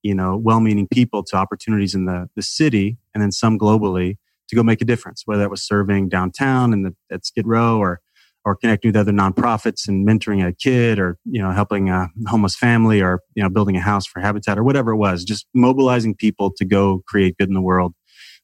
[0.03, 4.17] you know, well-meaning people to opportunities in the, the city and then some globally
[4.49, 8.01] to go make a difference, whether that was serving downtown and at Skid Row or
[8.43, 12.55] or connecting with other nonprofits and mentoring a kid or you know helping a homeless
[12.55, 16.15] family or you know building a house for habitat or whatever it was just mobilizing
[16.15, 17.93] people to go create good in the world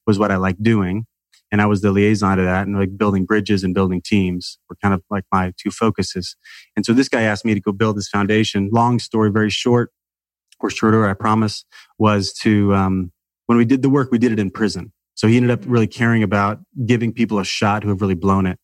[0.05, 1.05] was what i liked doing.
[1.51, 4.77] And i was the liaison to that and like building bridges and building teams were
[4.81, 6.35] kind of like my two focuses.
[6.75, 8.69] And so this guy asked me to go build this foundation.
[8.71, 9.91] Long story very short
[10.59, 11.63] or shorter i promise
[11.99, 13.11] was to um,
[13.45, 14.91] when we did the work we did it in prison.
[15.15, 18.45] So he ended up really caring about giving people a shot who have really blown
[18.45, 18.59] it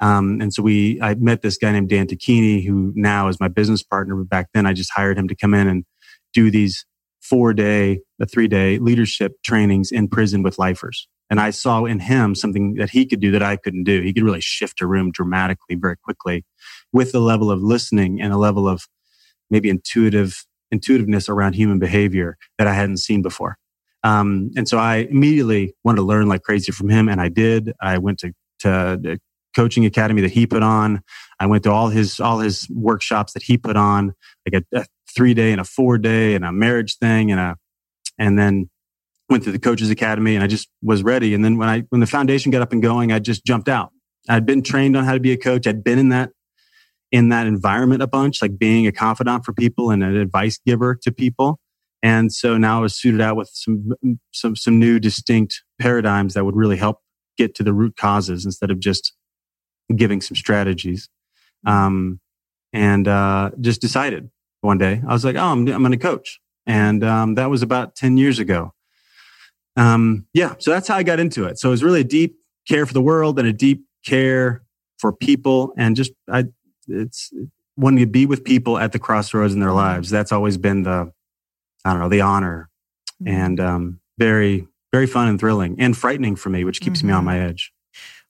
[0.00, 3.48] um, and so we, I met this guy named Dan Tocchini, who now is my
[3.48, 4.14] business partner.
[4.16, 5.84] But back then I just hired him to come in and
[6.32, 6.84] do these
[7.20, 11.08] four day, the three day leadership trainings in prison with lifers.
[11.30, 14.00] And I saw in him something that he could do that I couldn't do.
[14.00, 16.44] He could really shift a room dramatically very quickly
[16.92, 18.86] with the level of listening and a level of
[19.50, 23.56] maybe intuitive intuitiveness around human behavior that I hadn't seen before.
[24.04, 27.72] Um, and so I immediately wanted to learn like crazy from him, and I did.
[27.80, 29.18] I went to to
[29.58, 31.02] coaching academy that he put on.
[31.40, 34.14] I went to all his all his workshops that he put on,
[34.46, 37.56] like a, a three day and a four day and a marriage thing and a
[38.20, 38.70] and then
[39.28, 41.34] went to the coaches academy and I just was ready.
[41.34, 43.90] And then when I when the foundation got up and going, I just jumped out.
[44.28, 45.66] I'd been trained on how to be a coach.
[45.66, 46.30] I'd been in that
[47.10, 50.94] in that environment a bunch, like being a confidant for people and an advice giver
[51.02, 51.58] to people.
[52.00, 53.92] And so now I was suited out with some
[54.32, 56.98] some some new distinct paradigms that would really help
[57.36, 59.14] get to the root causes instead of just
[59.94, 61.08] giving some strategies.
[61.66, 62.20] Um,
[62.72, 66.40] and uh, just decided one day, I was like, oh, I'm, I'm going to coach.
[66.66, 68.74] And um, that was about 10 years ago.
[69.76, 71.58] Um, yeah, so that's how I got into it.
[71.58, 72.36] So it was really a deep
[72.68, 74.62] care for the world and a deep care
[74.98, 76.46] for people and just I,
[76.88, 77.32] it's
[77.76, 80.10] wanting to be with people at the crossroads in their lives.
[80.10, 81.12] That's always been the,
[81.84, 82.68] I don't know, the honor
[83.22, 83.32] mm-hmm.
[83.32, 87.08] and um, very, very fun and thrilling and frightening for me, which keeps mm-hmm.
[87.08, 87.26] me on mm-hmm.
[87.26, 87.72] my edge.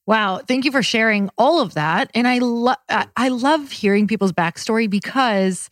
[0.09, 2.11] Wow, thank you for sharing all of that.
[2.15, 5.69] And I love I love hearing people's backstory because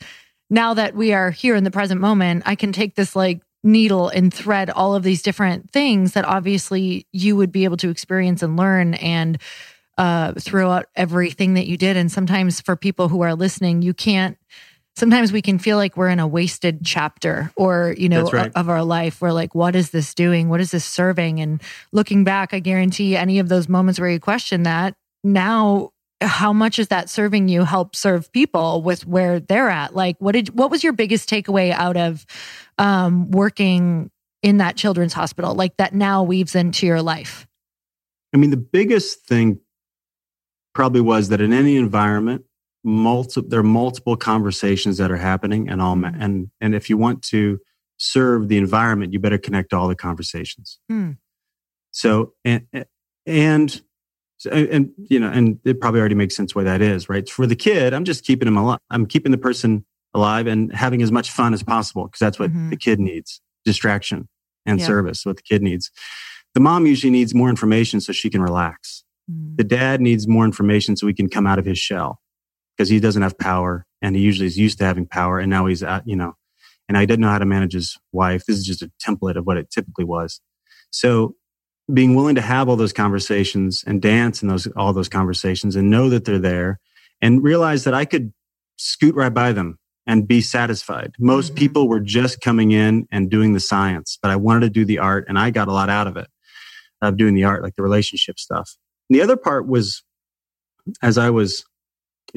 [0.50, 4.10] now that we are here in the present moment, I can take this like needle
[4.10, 8.42] and thread all of these different things that obviously you would be able to experience
[8.42, 9.40] and learn and
[9.96, 11.96] uh, throughout everything that you did.
[11.96, 14.36] And sometimes for people who are listening, you can't
[14.96, 18.50] sometimes we can feel like we're in a wasted chapter or you know right.
[18.54, 19.20] of our life.
[19.20, 20.48] We're like what is this doing?
[20.48, 21.40] What is this serving?
[21.40, 25.90] And looking back i guarantee any of those moments where you question that now
[26.22, 29.94] how much is that serving you help serve people with where they're at?
[29.94, 32.24] Like what did what was your biggest takeaway out of
[32.78, 34.10] um, working
[34.42, 37.46] in that children's hospital like that now weaves into your life?
[38.34, 39.60] I mean the biggest thing
[40.74, 42.45] probably was that in any environment
[42.86, 47.20] multiple there are multiple conversations that are happening and all and and if you want
[47.20, 47.58] to
[47.98, 51.16] serve the environment you better connect all the conversations mm.
[51.90, 52.64] so and
[53.26, 53.82] and
[54.52, 57.56] and you know and it probably already makes sense why that is right for the
[57.56, 61.32] kid i'm just keeping him alive i'm keeping the person alive and having as much
[61.32, 62.70] fun as possible because that's what mm-hmm.
[62.70, 64.28] the kid needs distraction
[64.64, 64.86] and yeah.
[64.86, 65.90] service what the kid needs
[66.54, 69.56] the mom usually needs more information so she can relax mm.
[69.56, 72.20] the dad needs more information so he can come out of his shell
[72.76, 75.66] because he doesn't have power and he usually is used to having power and now
[75.66, 76.34] he's at, you know,
[76.88, 78.44] and I didn't know how to manage his wife.
[78.44, 80.40] This is just a template of what it typically was.
[80.90, 81.34] So
[81.92, 85.90] being willing to have all those conversations and dance in those, all those conversations and
[85.90, 86.80] know that they're there
[87.20, 88.32] and realize that I could
[88.76, 91.12] scoot right by them and be satisfied.
[91.18, 91.58] Most mm-hmm.
[91.58, 94.98] people were just coming in and doing the science, but I wanted to do the
[94.98, 96.28] art and I got a lot out of it
[97.02, 98.76] of doing the art, like the relationship stuff.
[99.08, 100.02] And the other part was
[101.02, 101.64] as I was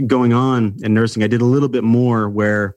[0.08, 2.76] going on in nursing, I did a little bit more where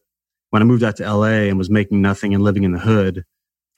[0.50, 3.24] when I moved out to LA and was making nothing and living in the hood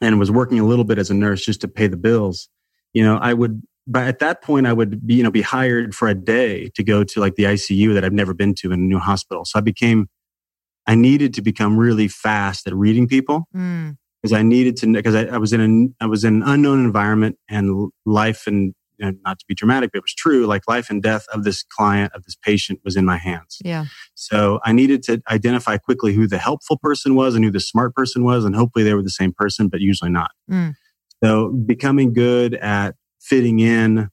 [0.00, 2.48] and was working a little bit as a nurse just to pay the bills,
[2.92, 5.94] you know, I would, but at that point I would be, you know, be hired
[5.94, 8.80] for a day to go to like the ICU that I've never been to in
[8.80, 9.44] a new hospital.
[9.44, 10.08] So I became,
[10.86, 13.48] I needed to become really fast at reading people.
[13.54, 16.48] Mm because I needed to because I, I, was in an I was in an
[16.48, 20.46] unknown environment and life and know, not to be dramatic, but it was true.
[20.46, 23.58] Like life and death of this client, of this patient was in my hands.
[23.64, 23.86] Yeah.
[24.14, 27.94] So I needed to identify quickly who the helpful person was and who the smart
[27.94, 28.44] person was.
[28.44, 30.30] And hopefully they were the same person, but usually not.
[30.50, 30.74] Mm.
[31.22, 34.10] So becoming good at fitting in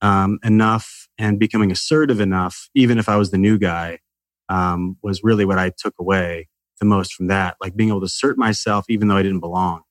[0.00, 3.98] um, enough and becoming assertive enough, even if I was the new guy,
[4.48, 6.48] um, was really what I took away
[6.80, 7.56] the most from that.
[7.60, 9.82] Like being able to assert myself, even though I didn't belong.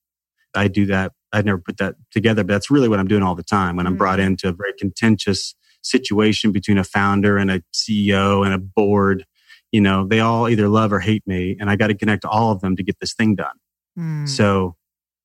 [0.55, 3.35] I do that I'd never put that together, but that's really what I'm doing all
[3.35, 3.97] the time when I'm mm-hmm.
[3.97, 9.25] brought into a very contentious situation between a founder and a CEO and a board.
[9.71, 12.29] you know, they all either love or hate me and I got to connect to
[12.29, 13.55] all of them to get this thing done.
[13.99, 14.27] Mm.
[14.27, 14.75] So,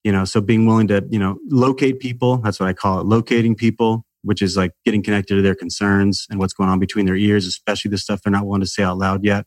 [0.03, 3.07] you know, so being willing to, you know, locate people, that's what I call it,
[3.07, 7.07] locating people, which is like getting connected to their concerns and what's going on between
[7.07, 9.47] their ears, especially the stuff they're not willing to say out loud yet.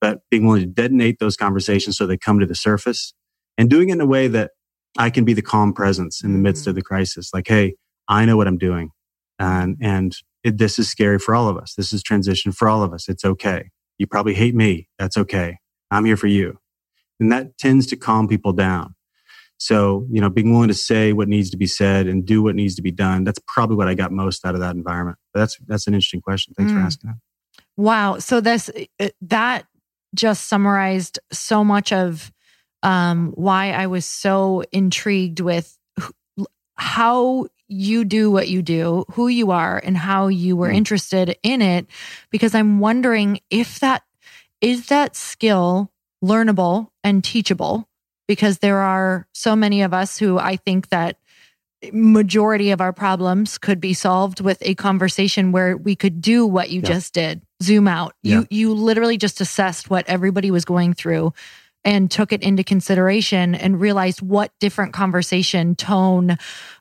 [0.00, 3.14] But being willing to detonate those conversations so they come to the surface
[3.56, 4.50] and doing it in a way that
[4.98, 7.30] I can be the calm presence in the midst of the crisis.
[7.34, 7.74] Like, hey,
[8.08, 8.90] I know what I'm doing.
[9.38, 11.74] And, and it, this is scary for all of us.
[11.74, 13.08] This is transition for all of us.
[13.08, 13.70] It's okay.
[13.98, 14.88] You probably hate me.
[14.98, 15.58] That's okay.
[15.90, 16.58] I'm here for you.
[17.18, 18.94] And that tends to calm people down.
[19.56, 22.54] So, you know, being willing to say what needs to be said and do what
[22.54, 25.16] needs to be done, that's probably what I got most out of that environment.
[25.32, 26.54] But that's that's an interesting question.
[26.54, 26.76] Thanks Mm.
[26.76, 27.16] for asking that.
[27.76, 28.18] Wow.
[28.18, 28.68] So this
[29.00, 29.66] uh, that
[30.14, 32.32] just summarized so much of
[32.84, 35.76] um, why I was so intrigued with
[36.76, 40.76] how you do what you do, who you are, and how you were Mm.
[40.76, 41.86] interested in it.
[42.30, 44.02] Because I'm wondering if that
[44.60, 45.90] is that skill
[46.22, 47.88] learnable and teachable.
[48.26, 51.16] Because there are so many of us who I think that
[51.92, 56.70] majority of our problems could be solved with a conversation where we could do what
[56.70, 56.88] you Yeah.
[56.88, 58.40] just did zoom out Yeah.
[58.40, 61.32] you you literally just assessed what everybody was going through
[61.84, 66.36] and took it into consideration and realized what different conversation tone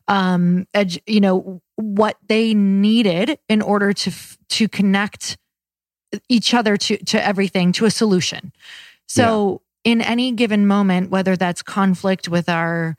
[0.08, 5.38] um edu- you know what they needed in order to f- to connect
[6.30, 8.52] each other to to everything to a solution
[9.08, 12.96] so in any given moment whether that's conflict with our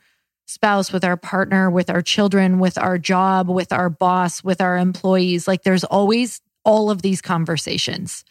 [0.46, 4.76] spouse, with our partner, with our children, with our job, with our boss, with our
[4.76, 5.48] employees.
[5.48, 8.24] Like there's always all of these conversations.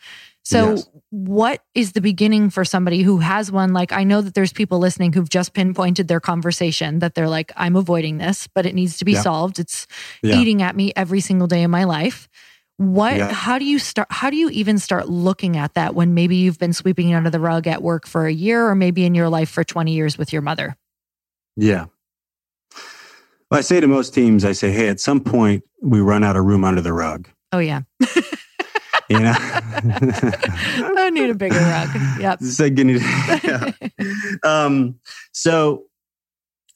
[0.45, 0.89] So, Yes.
[1.09, 3.71] what is the beginning for somebody who has one?
[3.71, 7.51] Like, I know that there's people listening who've just pinpointed their conversation that they're like,
[7.55, 9.21] I'm avoiding this, but it needs to be Yeah.
[9.21, 9.57] solved.
[9.59, 9.87] It's
[10.21, 10.35] Yeah.
[10.37, 12.27] eating at me every single day of my life.
[12.77, 13.31] What, Yeah.
[13.31, 14.07] how do you start?
[14.11, 17.29] How do you even start looking at that when maybe you've been sweeping it under
[17.29, 20.17] the rug at work for a year or maybe in your life for 20 years
[20.17, 20.75] with your mother?
[21.55, 21.85] Yeah.
[23.49, 26.35] Well, I say to most teams, I say, hey, at some point we run out
[26.35, 27.29] of room under the rug.
[27.53, 27.81] Oh, yeah.
[29.09, 29.33] You know?
[30.97, 31.89] I need a bigger rug.
[32.19, 32.39] Yep.
[32.57, 32.89] Getting-
[33.43, 33.71] yeah.
[34.43, 34.99] um,
[35.31, 35.83] so,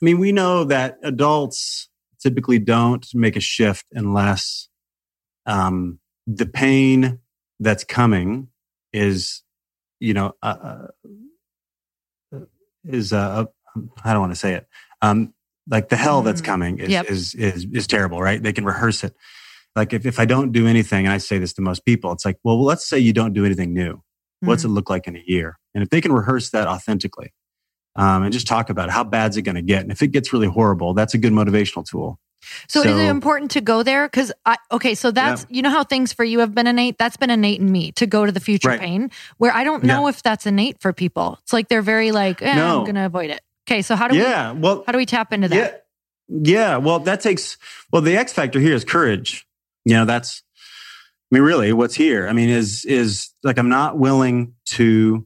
[0.02, 1.90] I mean, we know that adults
[2.20, 4.68] typically don't make a shift unless
[5.46, 7.20] um, the pain
[7.60, 8.50] that's coming
[8.94, 9.44] is,
[10.00, 10.88] you know, uh,
[12.34, 12.40] uh,
[12.84, 13.46] is uh,
[14.04, 14.68] I don't want to say it.
[15.02, 15.34] Um,
[15.70, 16.46] like the hell that's Mm.
[16.46, 17.06] coming is, Yep.
[17.10, 18.42] is is is terrible, right?
[18.42, 19.16] They can rehearse it.
[19.78, 22.26] Like if, if I don't do anything, and I say this to most people, it's
[22.26, 24.02] like, well, let's say you don't do anything new
[24.42, 24.66] what's Mm.
[24.66, 25.58] it look like in a year?
[25.74, 27.34] And if they can rehearse that authentically
[27.96, 29.82] um, and just talk about it, how bad's it going to get?
[29.82, 32.20] And if it gets really horrible, that's a good motivational tool.
[32.68, 34.06] So, is it important to go there?
[34.08, 37.00] Because I okay, so that's you know how things for you have been innate.
[37.00, 38.80] That's been innate in me to go to the future Right.
[38.80, 39.10] pain.
[39.38, 41.40] Where I don't know if that's innate for people.
[41.42, 43.42] It's like they're very like, eh, I'm going to avoid it.
[43.68, 44.52] Okay, so how do we Yeah.
[44.52, 45.56] Well, how do we tap into that?
[45.56, 45.78] yeah.
[46.30, 46.78] Yeah.
[46.78, 47.58] Well, that takes,
[47.92, 49.47] well, the X factor here is courage.
[49.88, 50.44] You know, that's,
[51.32, 52.28] I mean, really what's here.
[52.28, 55.26] I mean, is, is like, I'm not willing to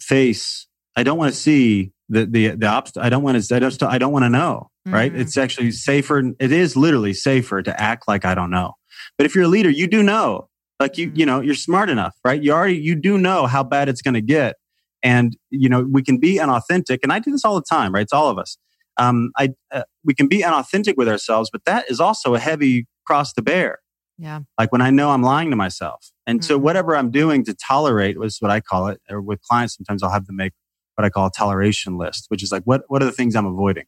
[0.00, 3.02] face, I don't want to see the, the, the obstacle.
[3.04, 4.70] I don't want to, I don't, I don't want to know.
[4.86, 5.12] Right.
[5.12, 5.20] Mhm.
[5.20, 6.22] It's actually safer.
[6.40, 8.72] It is literally safer to act like I don't know.
[9.18, 10.48] But if you're a leader, you do know,
[10.80, 12.42] like you, you know, you're smart enough, right?
[12.42, 14.56] You already, you do know how bad it's going to get.
[15.02, 17.00] And, you know, we can be unauthentic.
[17.02, 18.02] And I do this all the time, right?
[18.02, 18.56] It's all of us.
[18.96, 22.86] Um, I, uh, we can be unauthentic with ourselves, but that is also a heavy
[23.06, 23.78] cross to bear.
[24.18, 24.40] Yeah.
[24.58, 26.10] Like when I know I'm lying to myself.
[26.26, 26.62] And so Mhm.
[26.62, 30.10] whatever I'm doing to tolerate was what I call it, or with clients, sometimes I'll
[30.10, 30.52] have them make
[30.96, 33.46] what I call a toleration list, which is like, what, what are the things I'm
[33.46, 33.84] avoiding?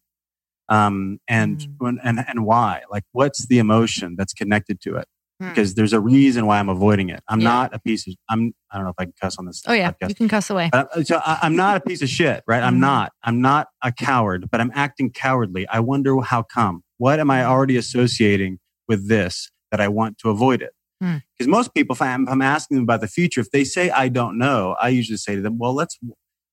[0.69, 1.75] Um, and, Mm.
[1.79, 2.83] when, and, and why?
[2.91, 5.09] Like, what's the emotion that's connected to it?
[5.41, 5.49] Hmm.
[5.49, 7.21] Because there's a reason why I'm avoiding it.
[7.29, 7.49] I'm Yeah.
[7.49, 9.73] not a piece of, I'm, I don't know if I can cuss on this Oh
[9.73, 10.11] yeah, podcast.
[10.11, 10.71] you can cuss away.
[10.73, 12.63] Uh, so I, I'm not a piece of shit, right?
[12.63, 12.81] I'm Mhm.
[12.81, 13.13] not.
[13.25, 15.67] I'm not a coward, but I'm acting cowardly.
[15.67, 16.85] I wonder how come.
[16.99, 20.73] What am I already associating with this that I want to avoid it?
[21.01, 21.17] Hmm.
[21.37, 23.91] Because most people, if I'm, if I'm asking them about the future, if they say
[23.91, 25.99] I don't know, I usually say to them, "Well, let's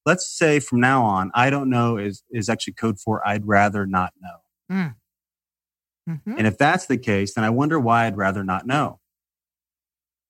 [0.06, 3.86] let's say from now on, I don't know is is actually code for I'd rather
[3.86, 4.38] not know."
[6.10, 6.38] Mhm.
[6.38, 9.00] And if that's the case, then I wonder why I'd rather not know.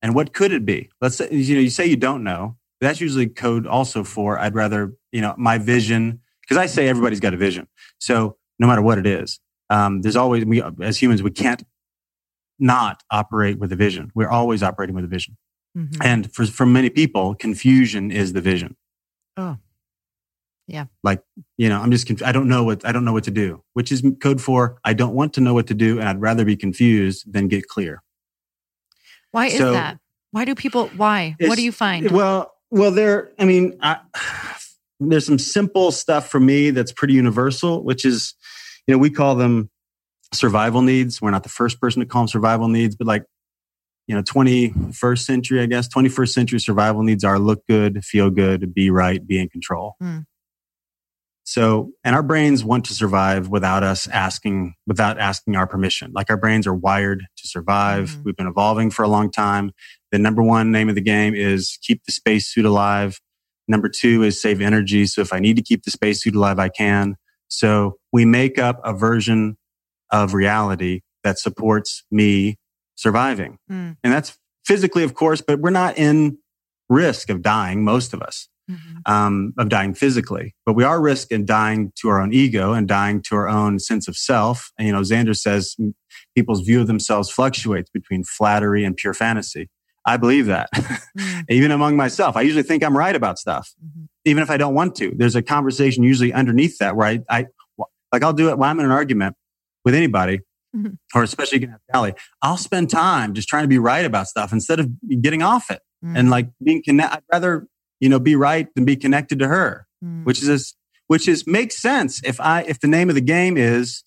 [0.02, 0.90] And what could it be?
[1.02, 2.58] Let's say, you know, you say you don't know.
[2.82, 7.20] That's usually code also for I'd rather, you know, my vision, because I say everybody's
[7.20, 7.68] got a vision.
[8.00, 11.64] So no matter what it is, um, there's always, we, as humans, we can't
[12.60, 14.12] not operate with a vision.
[14.16, 15.38] We're always operating with a vision.
[15.78, 15.98] Mhm.
[16.04, 18.76] And for, for many people, confusion is the vision.
[19.36, 19.58] Oh.
[20.68, 20.86] Yeah.
[21.04, 21.22] Like,
[21.58, 23.64] you know, I'm just, conf- I don't know what, I don't know what to do,
[23.74, 26.44] which is code for I don't want to know what to do and I'd rather
[26.44, 28.04] be confused than get clear.
[29.32, 30.00] Why is that?
[30.32, 30.88] Why do people?
[30.98, 31.36] Why?
[31.40, 32.12] What do you find?
[32.12, 33.32] Well, well, there.
[33.40, 34.00] I mean, I,
[35.00, 38.34] there's some simple stuff for me that's pretty universal, which is,
[38.88, 39.70] you know, we call them
[40.34, 41.22] survival needs.
[41.22, 43.24] We're not the first person to call them survival needs, but like,
[44.08, 48.74] you know, 21st century, I guess, 21st century survival needs are look good, feel good,
[48.74, 49.96] be right, be in control.
[50.02, 50.26] Mm.
[51.44, 56.12] So, and our brains want to survive without us asking, without asking our permission.
[56.14, 58.10] Like our brains are wired to survive.
[58.10, 58.24] Mm.
[58.26, 59.72] We've been evolving for a long time.
[60.12, 63.22] The number one name of the game is keep the spacesuit alive.
[63.68, 65.06] Number two is save energy.
[65.06, 67.16] So if I need to keep the spacesuit alive, I can.
[67.48, 69.58] So we make up a version
[70.12, 72.58] of reality that supports me
[72.96, 73.58] surviving.
[73.70, 73.98] Mm.
[74.04, 76.38] And that's physically, of course, but we're not in
[76.90, 79.12] risk of dying, most of us, mm-hmm.
[79.12, 80.56] um, of dying physically.
[80.66, 83.80] But we are risk in dying to our own ego and dying to our own
[83.80, 84.72] sense of self.
[84.78, 85.76] And, you know, Xander says
[86.36, 89.70] people's view of themselves fluctuates between flattery and pure fantasy.
[90.06, 90.70] I believe that.
[91.18, 91.46] Mm.
[91.50, 94.06] even among myself, I usually think I'm right about stuff, mm-hmm.
[94.26, 95.14] even if I don't want to.
[95.16, 97.46] There's a conversation usually underneath that where I, I
[98.14, 99.36] like I'll do it when I'm in an argument
[99.88, 100.40] with anybody,
[100.76, 100.94] mm-hmm.
[101.16, 102.14] or especially against Sally.
[102.42, 104.90] I'll spend time just trying to be right about stuff instead of
[105.22, 106.16] getting off it mm-hmm.
[106.16, 107.18] and like being connected.
[107.18, 107.68] I'd rather
[108.00, 110.26] you know be right than be connected to her, mm.
[110.26, 110.76] which is
[111.08, 114.04] which is makes sense if I if the name of the game is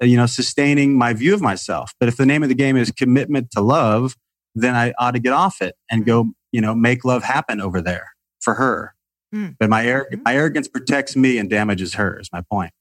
[0.00, 1.92] you know sustaining my view of myself.
[2.00, 4.16] But if the name of the game is commitment to love
[4.60, 6.30] then I ought to get off it and go, mm.
[6.52, 8.94] you know, make love happen over there for her.
[9.34, 9.56] Mm.
[9.58, 10.22] But my, mm-hmm.
[10.24, 12.72] my arrogance protects me and damages her is my point.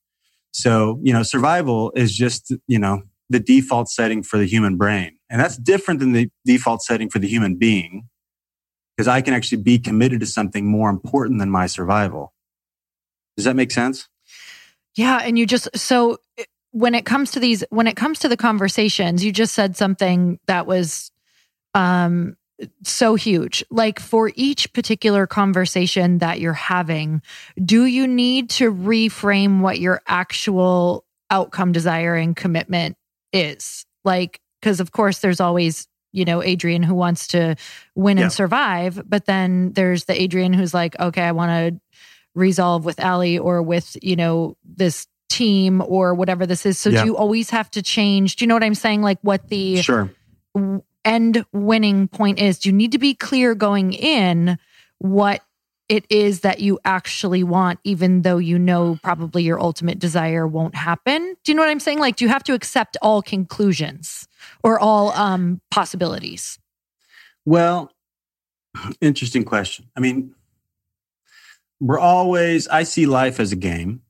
[0.57, 5.15] So, you know, survival is just, you know, the default setting for the human brain.
[5.29, 8.09] And that's different than the default setting for the human being
[8.95, 12.33] because I can actually be committed to something more important than my survival.
[13.35, 14.07] Does that make sense?
[14.95, 15.19] Yeah.
[15.21, 18.37] And you just, so eh, when it comes to these, when it comes to the
[18.37, 21.11] conversations, you just said something that was
[21.75, 22.35] um,
[22.83, 23.63] so huge.
[23.69, 27.21] Like for each particular conversation that you're having,
[27.63, 32.97] do you need to reframe what your actual outcome desire and commitment
[33.31, 33.85] is?
[34.03, 37.55] Like, because of course, there's always, you know, Adrian who wants to
[37.95, 38.23] win yeah.
[38.23, 41.81] and survive, but then there's the Adrian who's like, okay, I want to
[42.33, 46.79] resolve with Alli or with, you know, this team or whatever this is.
[46.79, 47.01] So yeah.
[47.01, 48.37] do you always have to change?
[48.37, 49.01] Do you know what I'm saying?
[49.01, 50.09] Like what the sure
[51.07, 54.59] end winning point is you need to be clear going in
[54.99, 55.41] what
[55.89, 60.75] it is that you actually want, even though you know probably your ultimate desire won't
[60.75, 61.35] happen.
[61.43, 61.99] Do you know what I'm saying?
[61.99, 64.27] Like, do you have to accept all conclusions
[64.63, 66.59] or all um, possibilities?
[67.45, 67.91] Well,
[68.99, 69.85] interesting question.
[69.95, 70.35] I mean,
[71.79, 74.01] we're always, I see life as a game.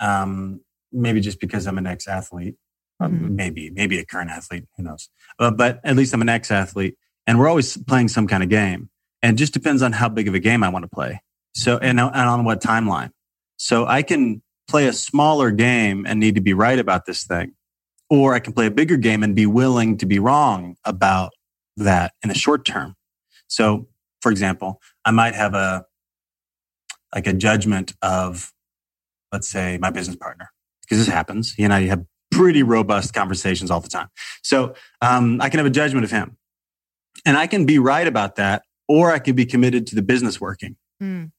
[0.00, 2.56] Um, maybe just because I'm an ex athlete.
[3.00, 3.34] Mm-hmm.
[3.36, 5.08] Maybe, maybe a current athlete, who knows?
[5.38, 6.96] Uh, but at least I'm an ex athlete
[7.26, 8.90] and we're always playing some kind of game.
[9.22, 11.20] And just depends on how big of a game I want to play.
[11.54, 13.10] So, and, and on what timeline.
[13.56, 17.52] So I can play a smaller game and need to be right about this thing.
[18.08, 21.32] Or I can play a bigger game and be willing to be wrong about
[21.76, 22.96] that in the short term.
[23.46, 23.88] So,
[24.22, 25.84] for example, I might have a,
[27.14, 28.52] like a judgment of,
[29.32, 30.50] let's say, my business partner,
[30.82, 31.52] because this happens.
[31.52, 34.08] He and I have pretty robust conversations all the time.
[34.42, 36.36] So um, I can have a judgment of him,
[37.24, 40.40] and I can be right about that, or I can be committed to the business
[40.40, 40.76] working.
[41.02, 41.32] Mm.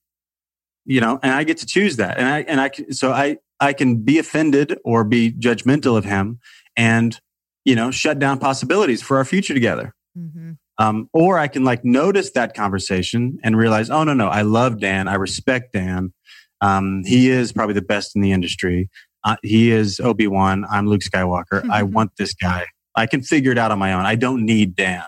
[0.85, 3.73] You know, and I get to choose that, and I and I so I I
[3.73, 6.39] can be offended or be judgmental of him,
[6.75, 7.19] and
[7.65, 9.93] you know, shut down possibilities for our future together.
[10.17, 10.53] Mm-hmm.
[10.77, 14.79] Um, or I can like notice that conversation and realize, oh no, no, I love
[14.79, 16.13] Dan, I respect Dan.
[16.61, 18.89] Um, he is probably the best in the industry
[19.23, 20.65] uh, he is Obi Wan.
[20.69, 21.63] I'm Luke Skywalker.
[21.69, 21.93] I mm-hmm.
[21.93, 22.65] want this guy.
[22.95, 24.05] I can figure it out on my own.
[24.05, 25.03] I don't need Dan,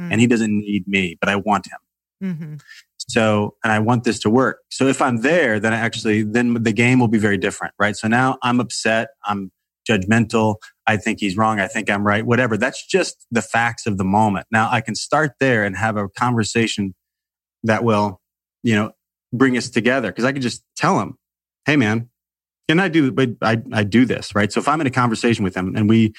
[0.00, 0.12] mm-hmm.
[0.12, 1.78] and he doesn't need me, but I want him.
[2.22, 2.54] Mm-hmm.
[3.08, 4.60] So, and I want this to work.
[4.70, 7.96] So if I'm there, then I actually, then the game will be very different, right?
[7.96, 9.08] So now I'm upset.
[9.24, 9.52] I'm
[9.88, 10.56] judgmental.
[10.86, 11.60] I think he's wrong.
[11.60, 12.26] I think I'm right.
[12.26, 12.56] Whatever.
[12.56, 14.46] That's just the facts of the moment.
[14.50, 16.94] Now I can start there and have a conversation
[17.62, 18.20] that will,
[18.62, 18.92] you know,
[19.32, 20.10] bring us together.
[20.12, 21.16] Cause I can just tell him,
[21.64, 22.10] Hey man,
[22.68, 24.52] and I do, but I, I do this, right?
[24.52, 26.12] So if I'm in a conversation with him and we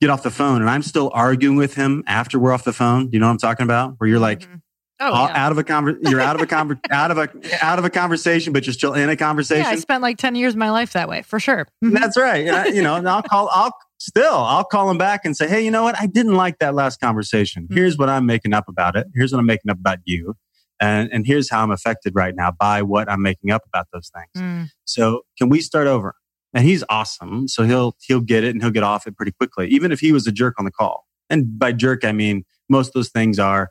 [0.00, 3.10] get off the phone and I'm still arguing with him after we're off the phone,
[3.12, 3.94] you know what I'm talking about?
[3.98, 4.56] Where you're like, mm-hmm.
[5.00, 5.44] Oh, yeah.
[5.44, 7.28] out of a conver- you're out of a conver- out of a
[7.60, 9.64] out of a conversation, but you're still in a conversation.
[9.64, 11.66] Yeah, I spent like ten years of my life that way for sure.
[11.84, 11.94] Mm-hmm.
[11.94, 12.46] That's right.
[12.46, 13.50] And I, you know, and I'll call.
[13.52, 14.36] I'll still.
[14.36, 16.00] I'll call him back and say, hey, you know what?
[16.00, 17.64] I didn't like that last conversation.
[17.64, 17.74] Mm-hmm.
[17.74, 19.08] Here's what I'm making up about it.
[19.14, 20.36] Here's what I'm making up about you.
[20.80, 24.10] And, and here's how I'm affected right now by what I'm making up about those
[24.14, 24.30] things.
[24.36, 24.68] Mm.
[24.84, 26.14] So can we start over?
[26.52, 27.48] And he's awesome.
[27.48, 30.12] So he'll, he'll get it and he'll get off it pretty quickly, even if he
[30.12, 31.04] was a jerk on the call.
[31.30, 33.70] And by jerk, I mean, most of those things are,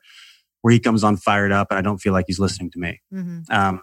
[0.61, 3.01] where he comes on fired up and I don't feel like he's listening to me.
[3.13, 3.39] Mm-hmm.
[3.53, 3.81] Um,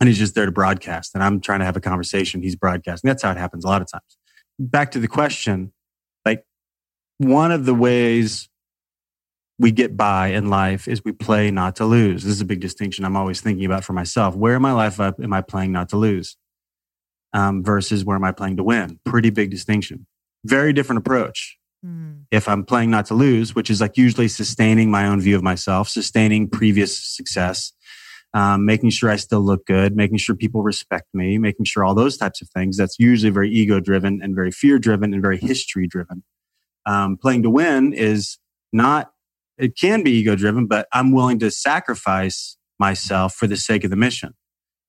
[0.00, 2.40] and he's just there to broadcast and I'm trying to have a conversation.
[2.40, 3.08] He's broadcasting.
[3.08, 4.16] That's how it happens a lot of times.
[4.58, 5.72] Back to the question,
[6.24, 6.44] like
[7.18, 8.47] one of the ways
[9.58, 12.22] we get by in life is we play not to lose.
[12.22, 14.36] This is a big distinction I'm always thinking about for myself.
[14.36, 16.36] Where in my life am I playing not to lose
[17.32, 19.00] um, versus where am I playing to win?
[19.04, 20.06] Pretty big distinction.
[20.44, 21.58] Very different approach.
[21.84, 22.24] Mm.
[22.30, 25.42] If I'm playing not to lose, which is like usually sustaining my own view of
[25.42, 27.72] myself, sustaining previous success,
[28.34, 31.94] um, making sure I still look good, making sure people respect me, making sure all
[31.94, 32.76] those types of things.
[32.76, 36.22] That's usually very ego driven and very fear driven and very history driven.
[36.86, 38.38] Um, playing to win is
[38.72, 39.12] not
[39.58, 43.90] it can be ego driven, but I'm willing to sacrifice myself for the sake of
[43.90, 44.34] the mission.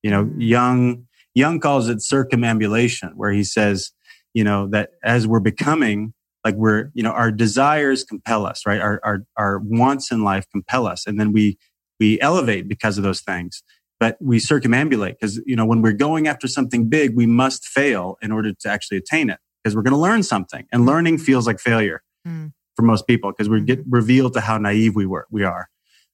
[0.03, 0.41] You know, mm-hmm.
[0.41, 3.91] Jung, Jung calls it circumambulation, where he says,
[4.33, 6.13] you know, that as we're becoming,
[6.45, 8.79] like we're, you know, our desires compel us, right?
[8.79, 11.05] Our, our, our wants in life compel us.
[11.05, 11.57] And then we,
[11.99, 13.63] we elevate because of those things.
[13.99, 18.17] But we circumambulate because, you know, when we're going after something big, we must fail
[18.21, 21.45] in order to actually attain it because we're going to learn something and learning feels
[21.45, 22.01] like failure.
[22.25, 23.93] Mm for most people because we get mm-hmm.
[23.93, 25.67] revealed to how naive we were, we are.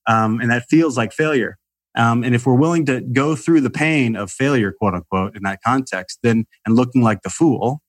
[0.07, 1.59] Um, and that feels like failure.
[1.95, 5.43] Um, and if we're willing to go through the pain of failure, quote unquote, in
[5.43, 7.82] that context, then and looking like the fool,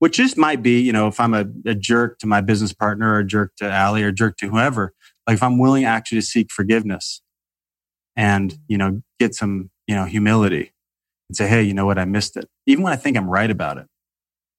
[0.00, 3.14] which just might be, you know, if I'm a, a jerk to my business partner
[3.14, 4.92] or a jerk to Alli or a jerk to whoever,
[5.28, 7.22] like if I'm willing actually to seek forgiveness
[8.16, 10.72] and, you know, get some, you know, humility
[11.28, 12.48] and say, hey, you know what, I missed it.
[12.66, 13.86] Even when I think I'm right about it,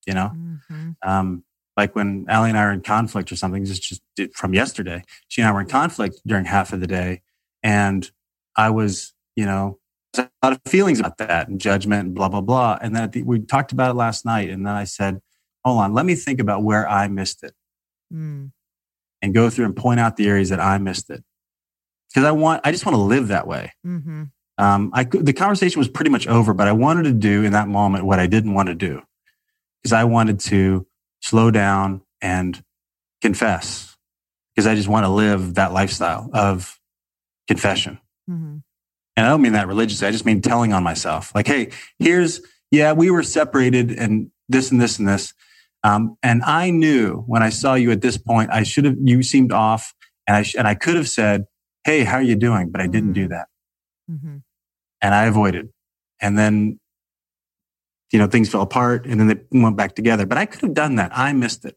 [0.07, 0.91] you know, mm-hmm.
[1.05, 1.43] um,
[1.75, 4.01] like when Alli and I are in conflict or something, just, just
[4.35, 7.21] from yesterday, she and I were in conflict during half of the day.
[7.63, 8.09] And
[8.55, 9.79] I was, you know,
[10.17, 12.77] a lot of feelings about that and judgment and blah, blah, blah.
[12.81, 14.49] And then the, we talked about it last night.
[14.49, 15.19] And then I said,
[15.65, 17.53] hold on, let me think about where I missed it
[18.13, 18.51] mm.
[19.21, 21.23] and go through and point out the areas that I missed it.
[22.13, 23.73] Cause I want, I just want to live that way.
[23.83, 24.25] Mm-hmm.
[24.59, 27.67] Um, I, the conversation was pretty much over, but I wanted to do in that
[27.67, 29.01] moment what I didn't want to do
[29.81, 30.85] because I wanted to
[31.23, 32.61] slow down and
[33.21, 33.95] confess
[34.53, 36.77] because I just want to live that lifestyle of
[37.47, 37.97] confession.
[38.29, 38.57] Mm-hmm.
[39.15, 40.07] And I don't mean that religiously.
[40.07, 44.69] I just mean telling on myself like, Hey, here's, yeah, we were separated and this
[44.69, 45.33] and this and this.
[45.85, 49.23] Um, and I knew when I saw you at this point, I should have, you
[49.23, 49.93] seemed off
[50.27, 51.45] and I, sh- and I could have said,
[51.85, 52.69] Hey, how are you doing?
[52.69, 53.21] But I didn't mm-hmm.
[53.23, 53.47] do that.
[54.11, 54.37] Mm-hmm.
[55.01, 55.69] And I avoided.
[56.21, 56.79] And then
[58.13, 60.27] you know, things fell apart and then they went back together.
[60.27, 61.11] But I could have done that.
[61.17, 61.75] I missed it.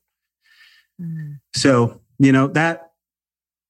[1.01, 1.41] Mm.
[1.55, 2.91] So, you know, that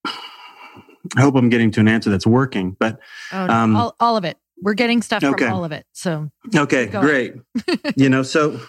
[0.05, 2.99] I hope I'm getting to an answer that's working, but
[3.33, 4.37] oh, no, um, all, all, of it.
[4.61, 5.45] We're getting stuff okay.
[5.45, 5.87] from all of it.
[5.93, 7.35] So okay, great.
[7.97, 8.61] you know, so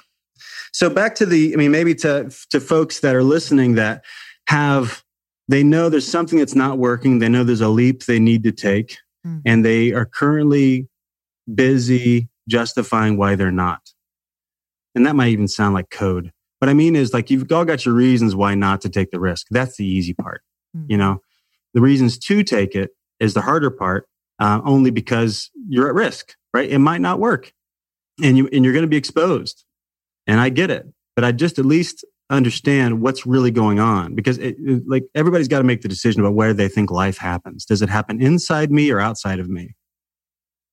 [0.72, 1.54] so back to the.
[1.54, 4.04] I mean, maybe to to folks that are listening that
[4.48, 5.04] have
[5.48, 7.20] they know there's something that's not working.
[7.20, 9.42] They know there's a leap they need to take, mm.
[9.46, 10.88] and they are currently
[11.54, 13.82] busy justifying why they're not.
[14.96, 16.32] And that might even sound like code.
[16.60, 19.20] What I mean is like you've all got your reasons why not to take the
[19.20, 19.48] risk.
[19.52, 20.42] That's the easy part.
[20.76, 20.92] Mm-hmm.
[20.92, 21.22] You know,
[21.74, 24.08] the reasons to take it is the harder part,
[24.40, 26.70] uh, only because you're at risk, right?
[26.70, 27.54] It might not work
[28.24, 29.66] and you, and you're going to be exposed.
[30.26, 34.38] And I get it, but I just at least understand what's really going on because
[34.38, 37.66] it, it, like everybody's got to make the decision about where they think life happens.
[37.66, 39.76] Does it happen inside me or outside of me?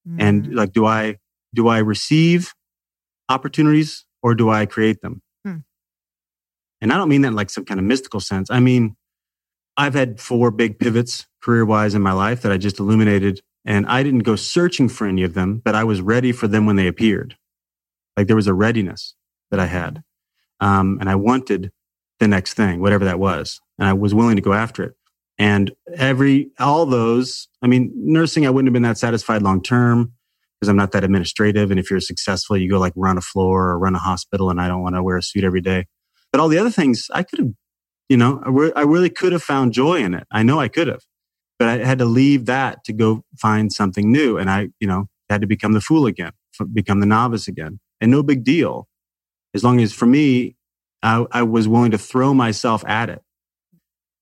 [0.08, 0.20] Mm-hmm.
[0.20, 1.18] And like, do I,
[1.54, 2.54] do I receive
[3.28, 5.22] opportunities or do I create them?
[5.44, 5.58] Hmm.
[6.80, 8.50] And I don't mean that in like some kind of mystical sense.
[8.50, 8.96] I mean,
[9.76, 13.40] I've had four big pivots career wise in my life that I just illuminated.
[13.64, 16.66] And I didn't go searching for any of them, but I was ready for them
[16.66, 17.36] when they appeared.
[18.16, 19.14] Like there was a readiness
[19.50, 20.02] that I had.
[20.60, 21.72] Um, and I wanted
[22.20, 23.60] the next thing, whatever that was.
[23.78, 24.94] And I was willing to go after it.
[25.36, 30.12] And every, all those, I mean, nursing, I wouldn't have been that satisfied long term
[30.64, 31.70] because I'm not that administrative.
[31.70, 34.58] And if you're successful, you go like run a floor or run a hospital, and
[34.58, 35.84] I don't want to wear a suit every day.
[36.32, 37.50] But all the other things, I could have,
[38.08, 40.26] you know, I, re- I really could have found joy in it.
[40.30, 41.02] I know I could have,
[41.58, 44.38] but I had to leave that to go find something new.
[44.38, 46.32] And I, you know, had to become the fool again,
[46.72, 47.78] become the novice again.
[48.00, 48.88] And no big deal.
[49.52, 50.56] As long as for me,
[51.02, 53.22] I, I was willing to throw myself at it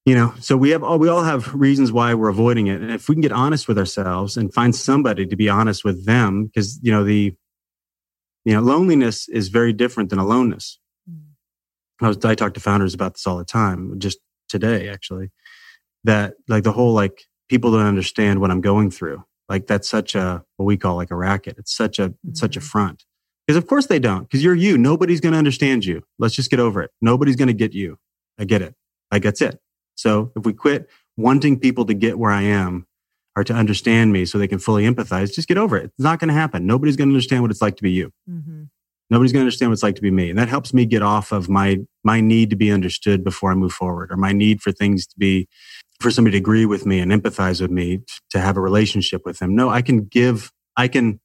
[0.05, 2.81] you know so we have all we all have reasons why we're avoiding it.
[2.81, 6.05] And if we can get honest with ourselves and find somebody to be honest with
[6.07, 7.35] them because you know the
[8.45, 10.79] you know loneliness is very different than aloneness.
[11.09, 11.21] Mm.
[12.01, 15.31] I, was, I talk to founders about this all the time just today actually
[16.05, 19.25] that like the whole like people don't understand what i'm going through.
[19.49, 21.57] Like that's such a what we call like a racket.
[21.59, 22.31] It's such a mm-hmm.
[22.31, 22.65] it's such a mm.
[22.65, 23.05] front.
[23.47, 24.79] Because of course they don't because you're you.
[24.79, 26.03] Nobody's going to understand you.
[26.19, 26.91] Let's just get over it.
[27.01, 27.99] Nobody's going to get you.
[28.39, 28.75] I get it.
[29.13, 29.61] Like that's it
[30.03, 32.87] so if we quit wanting people to get where I am
[33.37, 35.85] or to understand me so they can fully empathize, just get over it.
[35.85, 36.67] It's not going to happen.
[36.67, 38.11] Nobody's going to understand what it's like to be you.
[38.29, 38.65] Mm-hmm.
[39.11, 40.29] Nobody's going to understand what it's like to be me.
[40.29, 43.55] And that helps me get off of my, my need to be understood before I
[43.55, 45.47] move forward or my need for things to be,
[46.01, 48.01] for somebody to agree with me and empathize with me
[48.31, 49.55] to have a relationship with them.
[49.55, 51.21] No, I can give, I can,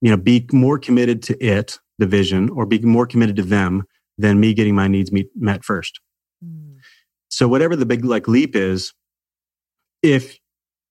[0.00, 3.84] you know, be more committed to it, the vision, or be more committed to them
[4.18, 6.00] than me getting my needs meet, met first.
[7.34, 8.92] So whatever the big like leap is,
[10.04, 10.38] if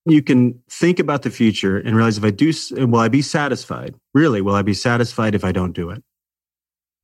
[0.06, 2.52] you can think about the future and realize if I do,
[2.86, 3.96] will I be satisfied?
[4.14, 6.04] Really, will I be satisfied if I don't do it?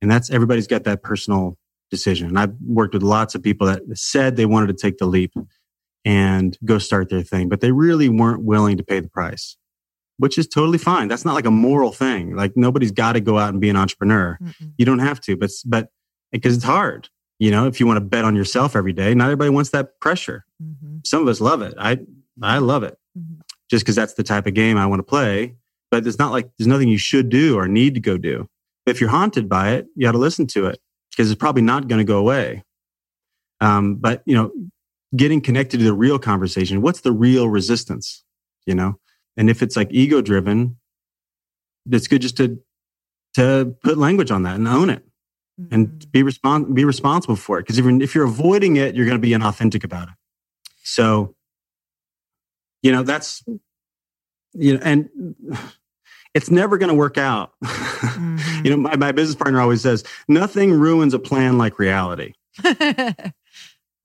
[0.02, 1.56] And that's everybody's got that personal
[1.90, 2.28] decision.
[2.28, 5.32] And I've worked with lots of people that said they wanted to take the leap
[6.04, 9.56] and go start their thing, but they really weren't willing to pay the price,
[10.18, 11.08] which is totally fine.
[11.08, 12.36] That's not like a moral thing.
[12.36, 14.36] Like nobody's got to go out and be an entrepreneur.
[14.42, 14.72] Mm-mm.
[14.76, 15.88] You don't have to, but, but
[16.30, 17.08] because it's hard.
[17.40, 19.98] You know, if you want to bet on yourself every day, not everybody wants that
[19.98, 20.44] pressure.
[20.62, 20.98] Mm-hmm.
[21.06, 21.72] Some of us love it.
[21.78, 21.98] I
[22.42, 23.40] I love it, mm-hmm.
[23.70, 25.56] just because that's the type of game I want to play.
[25.90, 28.46] But it's not like there's nothing you should do or need to go do.
[28.84, 30.80] If you're haunted by it, you got to listen to it
[31.10, 32.62] because it's probably not going to go away.
[33.62, 34.52] Um, but you know,
[35.16, 36.82] getting connected to the real conversation.
[36.82, 38.22] What's the real resistance?
[38.66, 39.00] You know,
[39.38, 40.76] and if it's like ego driven,
[41.90, 42.58] it's good just to
[43.32, 45.04] to put language on that and own it
[45.70, 46.12] and mm.
[46.12, 47.62] be respons- be responsible for it.
[47.62, 50.14] Because if you're if you're avoiding it, you're going to be inauthentic about it.
[50.82, 51.34] So,
[52.82, 53.44] you know, that's
[54.54, 55.08] you know, and
[56.34, 57.52] it's never going to work out.
[58.00, 58.64] Mm-hmm.
[58.64, 62.32] you know, my, my business partner always says, nothing ruins a plan like reality.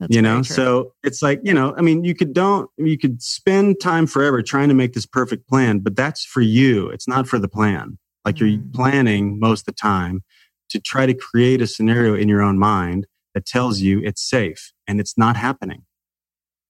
[0.10, 3.80] you know, so it's like, you know, I mean, you could don't, you could spend
[3.80, 6.90] time forever trying to make this perfect plan, but that's for you.
[6.90, 7.98] It's not for the plan.
[8.26, 8.46] Like mm-hmm.
[8.48, 10.24] you're planning most of the time
[10.70, 14.72] to try to create a scenario in your own mind that tells you it's safe
[14.88, 15.84] and it's not happening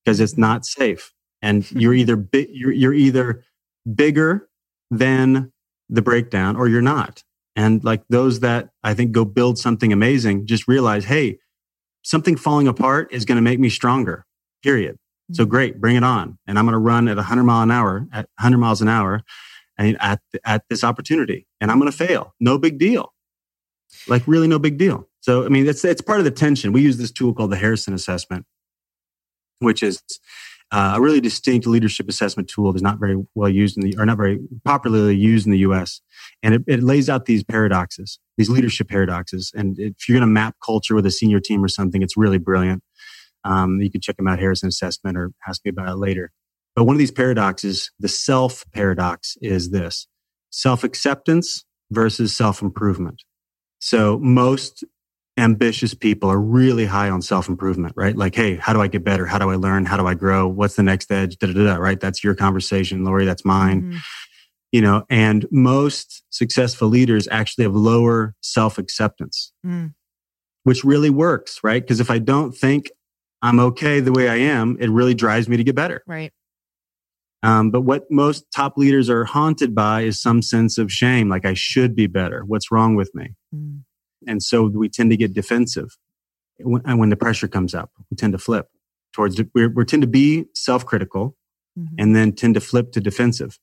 [0.04, 1.12] because it's not safe.
[1.42, 3.44] And you're either, bi- you're, you're either
[3.94, 4.50] bigger
[4.90, 5.52] than
[5.90, 7.24] the breakdown or you're not.
[7.56, 11.40] And like those that I think go build something amazing, just realize, Hey,
[12.04, 14.26] something falling apart is going to make me stronger,
[14.64, 14.98] period.
[15.32, 15.50] So mm-hmm.
[15.50, 16.38] great, bring it on.
[16.48, 19.22] And I'm going to run at 100 mile an hour, at 100 miles an hour,
[19.78, 22.34] and at at this opportunity, and I'm going to fail.
[22.40, 23.14] No big deal.
[24.08, 25.08] Like really no big deal.
[25.22, 26.72] So I mean, it's it's part of the tension.
[26.72, 28.46] We use this tool called the Harrison assessment,
[29.60, 30.02] which is
[30.72, 34.06] uh, a really distinct leadership assessment tool that's not very well used in the or
[34.06, 36.02] not very popularly used in the U.S.
[36.44, 39.52] And it, it lays out these paradoxes, these leadership paradoxes.
[39.56, 42.40] And if you're going to map culture with a senior team or something, it's really
[42.40, 42.84] brilliant.
[43.44, 46.32] Um, you can check them out, Harrison Assessment, or ask me about it later.
[46.76, 50.08] But one of these paradoxes, the self paradox, is this:
[50.50, 53.24] self acceptance versus self improvement.
[53.80, 54.84] So most
[55.38, 58.16] ambitious people are really high on self improvement, right?
[58.16, 59.26] Like, hey, how do I get better?
[59.26, 59.86] How do I learn?
[59.86, 60.48] How do I grow?
[60.48, 61.38] What's the next edge?
[61.38, 62.00] Da, da, da, right?
[62.00, 63.26] That's your conversation, Lori.
[63.26, 63.84] That's mine.
[63.84, 63.98] Mm-hmm.
[64.72, 69.94] You know, and most successful leaders actually have lower self acceptance, mm.
[70.64, 71.82] which really works, right?
[71.82, 72.92] Because if I don't think
[73.42, 76.04] I'm okay the way I am, it really drives me to get better.
[76.08, 76.34] Right.
[77.46, 81.46] Um, but what most top leaders are haunted by is some sense of shame, like
[81.46, 82.44] I should be better.
[82.46, 83.36] What's wrong with me?
[83.54, 83.84] Mm.
[84.28, 85.96] And so we tend to get defensive.
[86.58, 88.68] When, when the pressure comes up, we tend to flip
[89.14, 91.36] towards, we we tend to be self-critical
[91.78, 91.96] mm-hmm.
[92.00, 93.60] and then tend to flip to defensive.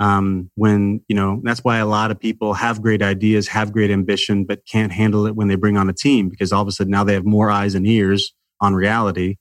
[0.00, 3.92] Um, when, you know, that's why a lot of people have great ideas, have great
[3.92, 6.72] ambition, but can't handle it when they bring on a team because all of a
[6.72, 9.36] sudden now they have more eyes and ears on reality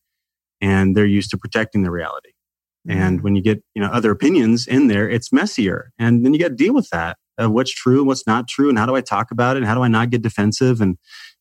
[0.60, 2.31] and they're used to protecting the reality.
[2.88, 3.24] And mm-hmm.
[3.24, 5.92] when you get, you know, other opinions in there, it's messier.
[6.00, 8.70] And then you got to deal with that of what's true and what's not true.
[8.70, 9.60] And how do I talk about it?
[9.60, 10.82] And how do I not get defensive?
[10.82, 10.98] And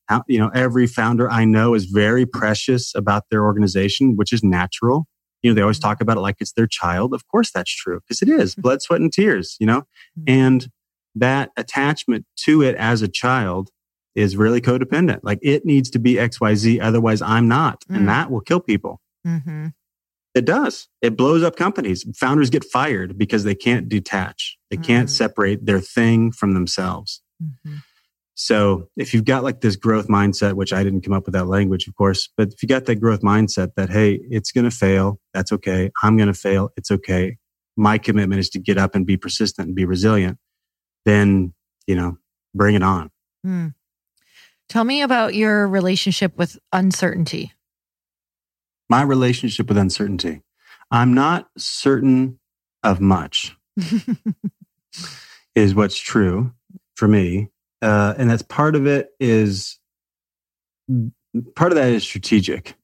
[0.08, 4.42] how, you know, every founder I know is very precious about their organization, which is
[4.42, 5.06] natural.
[5.42, 5.88] You know, they always mm-hmm.
[5.88, 7.14] talk about it like it's their child.
[7.14, 8.60] Of course that's true because it is mm-hmm.
[8.62, 9.84] blood, sweat, and tears, you know,
[10.26, 10.68] and
[11.14, 13.70] that attachment to it as a child
[14.14, 15.20] is really codependent.
[15.22, 16.80] Like it needs to be XYZ.
[16.82, 17.84] Otherwise I'm not.
[17.90, 17.96] Mm.
[17.96, 19.00] And that will kill people.
[19.26, 19.68] Mm-hmm.
[20.34, 20.88] It does.
[21.02, 22.04] It blows up companies.
[22.18, 24.56] Founders get fired because they can't detach.
[24.70, 25.14] They can't mm-hmm.
[25.14, 27.20] separate their thing from themselves.
[27.42, 27.76] Mm-hmm.
[28.34, 31.46] So if you've got like this growth mindset, which I didn't come up with that
[31.46, 34.70] language, of course, but if you got that growth mindset that, hey, it's going to
[34.70, 35.20] fail.
[35.34, 35.90] That's okay.
[36.02, 36.70] I'm going to fail.
[36.76, 37.36] It's okay.
[37.76, 40.38] My commitment is to get up and be persistent and be resilient.
[41.04, 41.52] Then,
[41.86, 42.16] you know,
[42.54, 43.10] bring it on.
[43.46, 43.74] Mm.
[44.68, 47.52] Tell me about your relationship with uncertainty
[48.90, 50.42] my relationship with uncertainty.
[50.90, 52.40] I'm not certain
[52.82, 53.56] of much,
[55.54, 56.52] is what's true
[56.96, 57.48] for me.
[57.80, 59.78] Uh, and that's part of it is
[61.54, 62.74] part of that is strategic.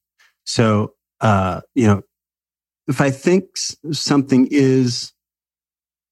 [0.44, 2.02] So, uh, you know,
[2.86, 3.56] if I think
[3.90, 5.12] something is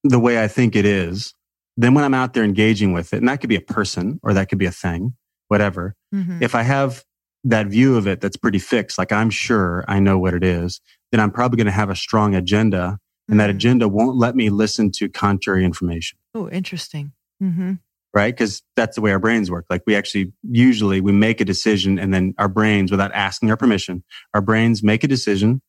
[0.02, 1.32] the way I think it is,
[1.76, 4.34] then when I'm out there engaging with it, and that could be a person or
[4.34, 5.14] that could be a thing,
[5.48, 5.94] whatever.
[6.12, 6.42] Mm-hmm.
[6.42, 7.04] If I have
[7.44, 10.80] that view of it that's pretty fixed, like I'm sure I know what it is,
[11.12, 13.54] then I'm probably going to have a strong agenda and that mm.
[13.54, 16.18] agenda won't let me listen to contrary information.
[16.34, 17.12] Oh, interesting.
[17.42, 17.74] Mm-hmm.
[18.12, 18.36] Right.
[18.36, 19.66] Cause that's the way our brains work.
[19.68, 23.56] Like we actually usually we make a decision and then our brains, without asking our
[23.56, 25.60] permission, our brains make a decision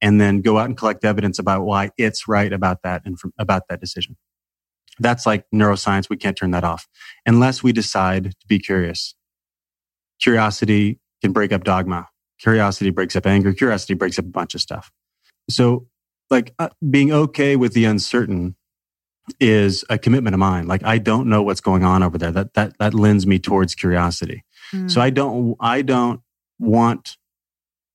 [0.00, 3.62] and then go out and collect evidence about why it's right about that and about
[3.68, 4.16] that decision.
[4.98, 6.08] That's like neuroscience.
[6.08, 6.88] We can't turn that off
[7.26, 9.14] unless we decide to be curious.
[10.20, 12.08] Curiosity can break up dogma.
[12.38, 13.52] Curiosity breaks up anger.
[13.52, 14.90] Curiosity breaks up a bunch of stuff.
[15.48, 15.86] So
[16.30, 18.56] like uh, being okay with the uncertain
[19.40, 20.66] is a commitment of mine.
[20.66, 22.30] Like I don't know what's going on over there.
[22.30, 24.44] That that that lends me towards curiosity.
[24.72, 24.90] Mm.
[24.90, 26.20] So I don't I don't
[26.58, 27.16] want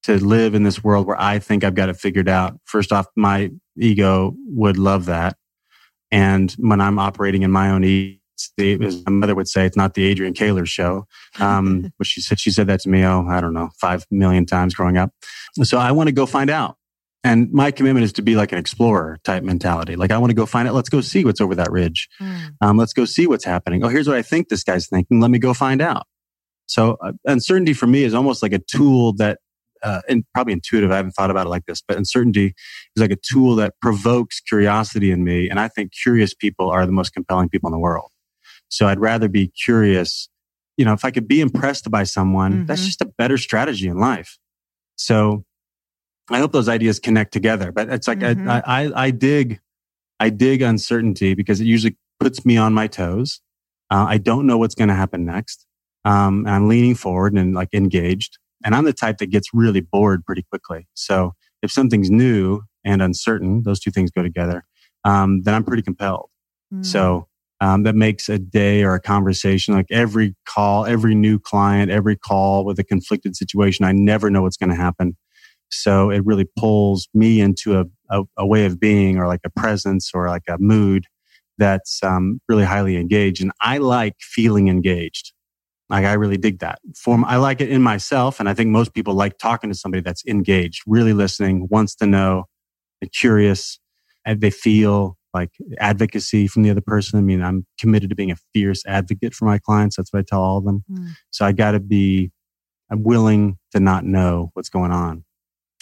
[0.03, 2.59] to live in this world where I think I've got it figured out.
[2.65, 5.37] First off, my ego would love that.
[6.11, 8.17] And when I'm operating in my own ego,
[8.57, 11.07] the, as my mother would say, it's not the Adrian Koehler show.
[11.39, 14.45] Um, but she said, she said that to me, oh, I don't know, five million
[14.45, 15.11] times growing up.
[15.63, 16.77] So I want to go find out.
[17.23, 19.95] And my commitment is to be like an explorer type mentality.
[19.95, 20.73] Like I want to go find it.
[20.73, 22.09] Let's go see what's over that ridge.
[22.19, 22.55] Mm.
[22.61, 23.83] Um, let's go see what's happening.
[23.83, 25.19] Oh, here's what I think this guy's thinking.
[25.19, 26.07] Let me go find out.
[26.65, 29.39] So uh, uncertainty for me is almost like a tool that,
[29.83, 30.91] uh, and probably intuitive.
[30.91, 32.55] I haven't thought about it like this, but uncertainty
[32.95, 35.49] is like a tool that provokes curiosity in me.
[35.49, 38.09] And I think curious people are the most compelling people in the world.
[38.71, 40.29] So I'd rather be curious.
[40.77, 42.65] You know, if I could be impressed by someone, mm-hmm.
[42.65, 44.39] that's just a better strategy in life.
[44.95, 45.43] So
[46.29, 47.71] I hope those ideas connect together.
[47.71, 48.49] But it's like mm-hmm.
[48.49, 49.59] I, I, I dig
[50.19, 53.41] I dig uncertainty because it usually puts me on my toes.
[53.89, 55.65] Uh, I don't know what's going to happen next.
[56.05, 58.37] Um, and I'm leaning forward and like engaged.
[58.63, 60.87] And I'm the type that gets really bored pretty quickly.
[60.93, 64.63] So if something's new and uncertain, those two things go together,
[65.03, 66.29] um, then I'm pretty compelled.
[66.71, 66.85] Mm.
[66.85, 67.27] So
[67.61, 72.17] um, that makes a day or a conversation like every call, every new client, every
[72.17, 73.85] call with a conflicted situation.
[73.85, 75.15] I never know what's going to happen.
[75.69, 79.49] So it really pulls me into a, a, a, way of being or like a
[79.49, 81.05] presence or like a mood
[81.59, 83.41] that's um, really highly engaged.
[83.41, 85.31] And I like feeling engaged.
[85.87, 87.23] Like I really dig that form.
[87.25, 88.39] I like it in myself.
[88.39, 92.07] And I think most people like talking to somebody that's engaged, really listening, wants to
[92.07, 92.45] know,
[93.13, 93.79] curious,
[94.25, 97.19] and they feel like advocacy from the other person.
[97.19, 99.95] I mean, I'm committed to being a fierce advocate for my clients.
[99.95, 100.83] That's what I tell all of them.
[100.91, 101.09] Mm.
[101.31, 102.31] So I got to be
[102.91, 105.23] I'm willing to not know what's going on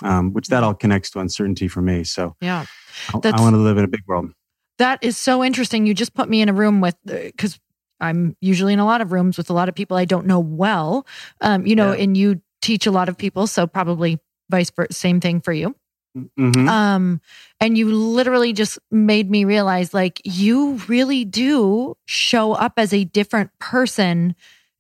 [0.04, 2.04] um, which that all connects to uncertainty for me.
[2.04, 2.66] So yeah,
[3.14, 4.32] I, I want to live in a big world.
[4.78, 5.86] That is so interesting.
[5.86, 9.02] You just put me in a room with because uh, I'm usually in a lot
[9.02, 11.06] of rooms with a lot of people I don't know well.
[11.41, 12.04] Um, you know, yeah.
[12.04, 14.20] and you teach a lot of people, so probably
[14.50, 15.76] vice versa, same thing for you.
[16.18, 16.68] Mm-hmm.
[16.68, 17.22] Um,
[17.60, 23.03] and you literally just made me realize like you really do show up as a
[23.05, 24.36] different person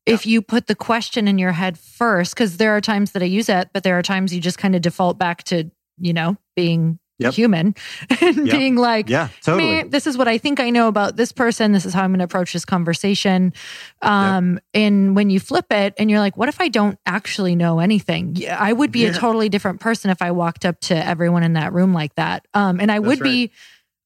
[0.05, 3.27] if you put the question in your head first, because there are times that I
[3.27, 5.69] use it, but there are times you just kind of default back to,
[5.99, 7.33] you know, being Yep.
[7.33, 7.75] human
[8.21, 8.57] and yep.
[8.57, 9.83] being like, yeah, totally.
[9.83, 11.73] this is what I think I know about this person.
[11.73, 13.53] This is how I'm going to approach this conversation.
[14.01, 14.63] Um, yep.
[14.73, 18.37] and when you flip it and you're like, what if I don't actually know anything?
[18.37, 18.57] Yeah.
[18.57, 19.09] I would be yeah.
[19.09, 22.47] a totally different person if I walked up to everyone in that room like that.
[22.53, 23.29] Um, and I That's would right.
[23.29, 23.51] be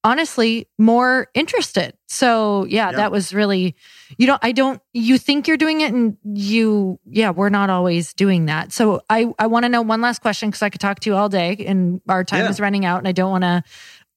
[0.03, 1.95] honestly more interested.
[2.07, 3.75] So yeah, that was really,
[4.17, 8.13] you don't, I don't, you think you're doing it and you, yeah, we're not always
[8.13, 8.73] doing that.
[8.73, 11.15] So I, I want to know one last question because I could talk to you
[11.15, 12.49] all day and our time yeah.
[12.49, 13.63] is running out and I don't want to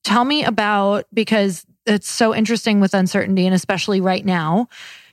[0.03, 4.68] tell me about because it's so interesting with uncertainty and especially right now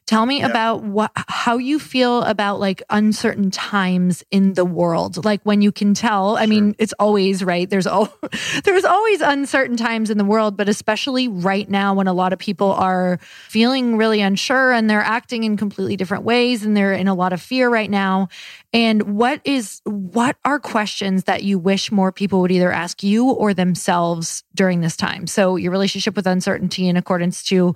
[0.05, 5.23] Tell me about what how you feel about like uncertain times in the world.
[5.23, 6.47] Like when you can tell, I sure.
[6.47, 7.69] mean, it's always right.
[7.69, 8.13] There's all
[8.65, 12.39] there's always uncertain times in the world, but especially right now when a lot of
[12.39, 17.07] people are feeling really unsure and they're acting in completely different ways and they're in
[17.07, 18.27] a lot of fear right now.
[18.73, 23.29] And what is what are questions that you wish more people would either ask you
[23.29, 25.27] or themselves during this time?
[25.27, 27.73] So your relationship with uncertainty in accordance to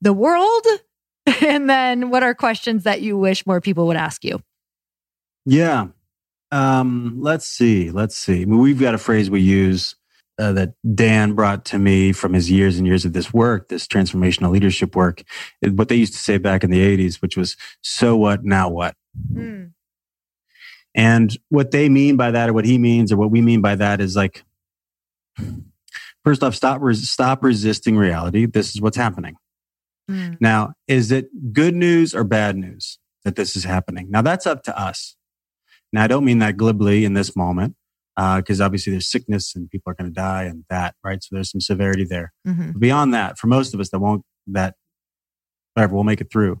[0.00, 0.66] the world
[1.42, 4.40] and then what are questions that you wish more people would ask you?
[5.46, 5.88] Yeah.
[6.50, 7.90] Um, let's see.
[7.90, 8.42] Let's see.
[8.42, 9.96] I mean, we've got a phrase we use
[10.38, 13.86] uh, that Dan brought to me from his years and years of this work, this
[13.86, 15.22] transformational leadership work.
[15.62, 18.96] What they used to say back in the 80s, which was, so what, now what?
[19.32, 19.72] Mm.
[20.94, 23.74] And what they mean by that, or what he means, or what we mean by
[23.76, 24.44] that is like,
[26.24, 28.46] first off, stop, res- stop resisting reality.
[28.46, 29.36] This is what's happening.
[30.10, 30.36] Mm.
[30.40, 34.10] Now, is it good news or bad news that this is happening?
[34.10, 35.16] Now, that's up to us.
[35.92, 37.74] Now, I don't mean that glibly in this moment.
[38.16, 41.20] because uh, obviously there's sickness and people are going to die and that, right?
[41.22, 42.32] So there's some severity there.
[42.46, 42.78] Mhm.
[42.78, 44.74] Beyond that, for most of us that won't, that
[45.74, 46.60] whatever, we'll make it through.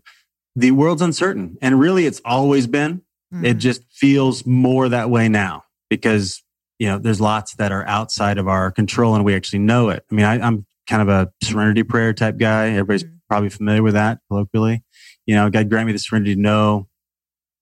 [0.56, 1.56] The world's uncertain.
[1.62, 3.02] And really, it's always been.
[3.42, 3.60] It Mhm.
[3.60, 6.42] just feels more that way now because,
[6.78, 10.04] you know, there's lots that are outside of our control and we actually know it.
[10.10, 12.70] I mean, I, I'm kind of a serenity prayer type guy.
[12.70, 13.13] Everybody's Mhm.
[13.28, 14.84] Probably familiar with that colloquially.
[15.26, 16.88] You know, God grant me the serenity to know,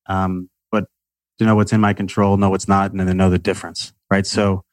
[0.07, 0.85] um, what,
[1.39, 4.27] to know what's in my control, know what's not, and then know the difference, right?
[4.27, 4.65] So,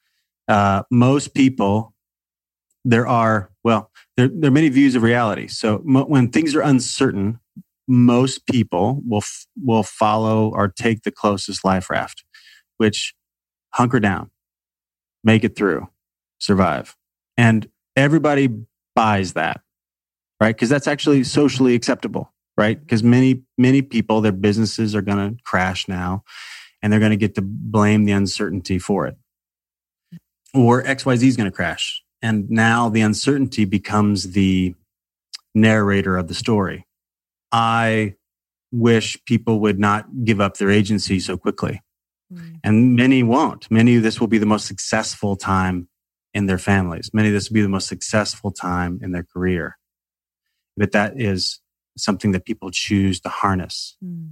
[0.48, 1.94] uh, most people,
[2.84, 5.48] there are, well, there, there are many views of reality.
[5.48, 7.40] So mo- when things are uncertain,
[7.88, 12.24] most people will f- will follow or take the closest life raft,
[12.78, 13.14] which
[13.74, 14.32] hunker down,
[15.24, 15.88] make it through,
[16.40, 16.96] survive,
[17.38, 18.50] and everybody
[18.96, 19.62] buys that,
[20.40, 20.56] right?
[20.56, 22.80] Because that's actually socially acceptable, right?
[22.80, 26.24] Because many many people, their businesses are going to crash now,
[26.82, 29.18] and they're going to get to blame the uncertainty for it,
[30.54, 34.76] or X Y Z is going to crash, and now the uncertainty becomes the
[35.56, 36.86] narrator of the story.
[37.52, 38.16] I
[38.72, 41.82] wish people would not give up their agency so quickly.
[42.32, 42.60] Mm.
[42.64, 43.70] And many won't.
[43.72, 45.90] Many of this will be the most successful time
[46.36, 47.10] in their families.
[47.12, 49.79] Many of this will be the most successful time in their career.
[50.80, 51.60] But that is
[51.98, 53.98] something that people choose to harness.
[54.04, 54.32] Mm.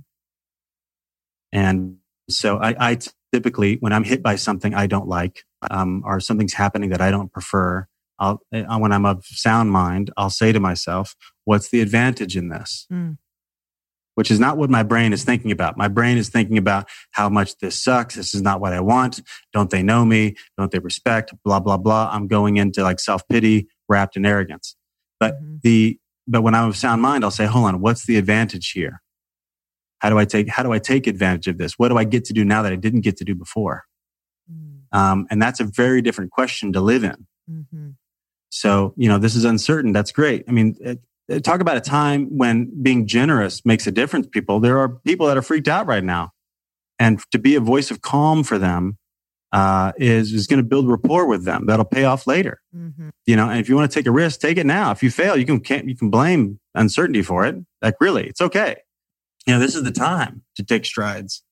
[1.52, 1.98] And
[2.30, 2.98] so I, I
[3.34, 7.12] typically, when I'm hit by something I don't like, um, or something's happening that I
[7.12, 7.88] don't prefer,
[8.20, 12.50] I'll, uh, when I'm of sound mind, I'll say to myself, what's the advantage in
[12.50, 12.88] this?
[12.92, 13.18] Mm.
[14.16, 15.78] Which is not what my brain is thinking about.
[15.78, 18.16] My brain is thinking about how much this sucks.
[18.16, 19.22] This is not what I want.
[19.54, 20.36] Don't they know me?
[20.58, 21.34] Don't they respect?
[21.44, 22.10] Blah, blah, blah.
[22.12, 24.76] I'm going into like self pity wrapped in arrogance.
[25.20, 25.62] But Mhm.
[25.62, 29.02] the, but when I'm of sound mind, I'll say, hold on, what's the advantage here?
[30.00, 31.74] How do I take, how do I take advantage of this?
[31.78, 33.86] What do I get to do now that I didn't get to do before?
[34.52, 34.98] Mm.
[34.98, 37.28] Um, and that's a very different question to live in.
[37.50, 37.96] Mhm.
[38.50, 39.92] So, you know, this is uncertain.
[39.94, 40.44] That's great.
[40.48, 44.60] I mean, it, it- talk about a time when being generous makes a difference, people.
[44.60, 46.32] There are people that are freaked out right now.
[47.00, 48.98] And to be a voice of calm for them
[49.52, 51.66] uh, is, is going to build rapport with them.
[51.68, 52.62] That'll pay off later.
[52.76, 53.12] Mhm.
[53.26, 54.92] You know, and if you want to take a risk, take it now.
[54.92, 57.56] If you fail, you can, can't, you can blame uncertainty for it.
[57.82, 58.78] Like, really, it's okay.
[59.46, 61.44] You know, this is the time to take strides.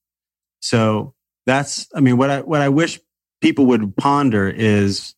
[0.60, 1.14] So
[1.46, 3.00] that's, I mean, what I, what I wish
[3.42, 5.16] people would ponder is,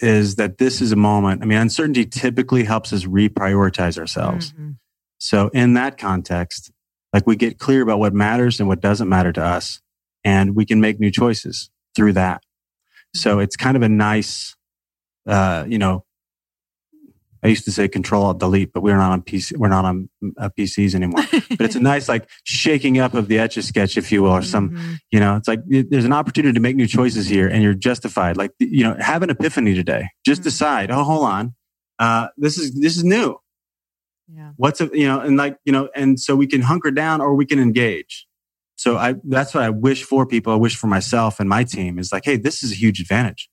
[0.00, 1.40] is that this is a moment.
[1.42, 4.52] I mean, uncertainty typically helps us reprioritize ourselves.
[4.52, 4.76] Mhm.
[5.18, 6.72] So in that context,
[7.12, 9.80] like we get clear about what matters and what doesn't matter to us,
[10.24, 12.42] and we can make new choices through that.
[13.14, 14.56] So it's kind of a nice,
[15.26, 16.04] uh, you know,
[17.42, 20.08] I used to say control alt delete, but we're not on PC, we're not on
[20.38, 21.22] uh, PCs anymore.
[21.50, 24.30] but it's a nice like shaking up of the etch a sketch, if you will,
[24.30, 24.98] or some Mhm.
[25.12, 27.74] you know, it's like it- there's an opportunity to make new choices here and you're
[27.74, 28.38] justified.
[28.38, 30.08] Like, you know, have an epiphany today.
[30.24, 30.44] Just Mhm.
[30.44, 31.54] decide, oh, hold on.
[31.98, 33.36] Uh, this is, this is new.
[34.34, 34.52] Yeah.
[34.56, 37.34] What's, a, you know, and like, you know, and so we can hunker down or
[37.34, 38.26] we can engage.
[38.84, 40.52] So I, that's what I wish for people.
[40.52, 43.48] I wish for myself and my team is like, hey, this is a huge advantage.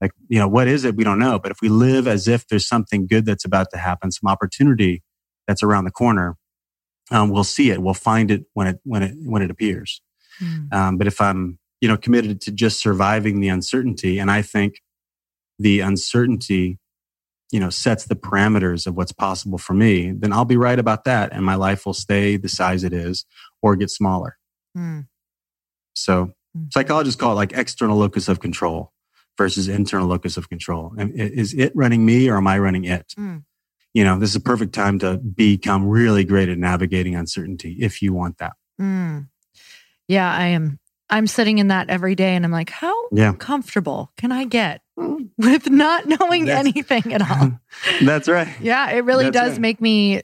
[0.00, 0.96] Like, you know, what is it?
[0.96, 1.38] We don't know.
[1.38, 5.04] But if we live as if there's something good that's about to happen, some opportunity
[5.46, 6.36] that's around the corner,
[7.12, 7.82] um, we'll see it.
[7.82, 10.02] We'll find it when it, when it, when it appears.
[10.42, 10.72] Mm.
[10.72, 14.80] Um, but if I'm, you know, committed to just surviving the uncertainty, and I think
[15.56, 16.80] the uncertainty,
[17.52, 21.04] you know, sets the parameters of what's possible for me, then I'll be right about
[21.04, 23.24] that, and my life will stay the size it is
[23.62, 24.36] or get smaller.
[24.76, 25.06] Mm.
[25.94, 26.72] So Mhm.
[26.72, 28.92] psychologists call it like external locus of control
[29.38, 30.94] versus internal locus of control.
[30.98, 33.14] And is it running me or am I running it?
[33.18, 33.44] Mm.
[33.92, 38.02] You know, this is a perfect time to become really great at navigating uncertainty if
[38.02, 38.52] you want that.
[38.80, 39.28] Mm.
[40.08, 40.78] Yeah, I am.
[41.10, 43.34] I'm sitting in that every day and I'm like, how Yeah.
[43.34, 47.52] comfortable can I get with not knowing That's- anything at all?
[48.02, 48.48] That's right.
[48.60, 49.60] Yeah, it really That's does right.
[49.60, 50.22] make me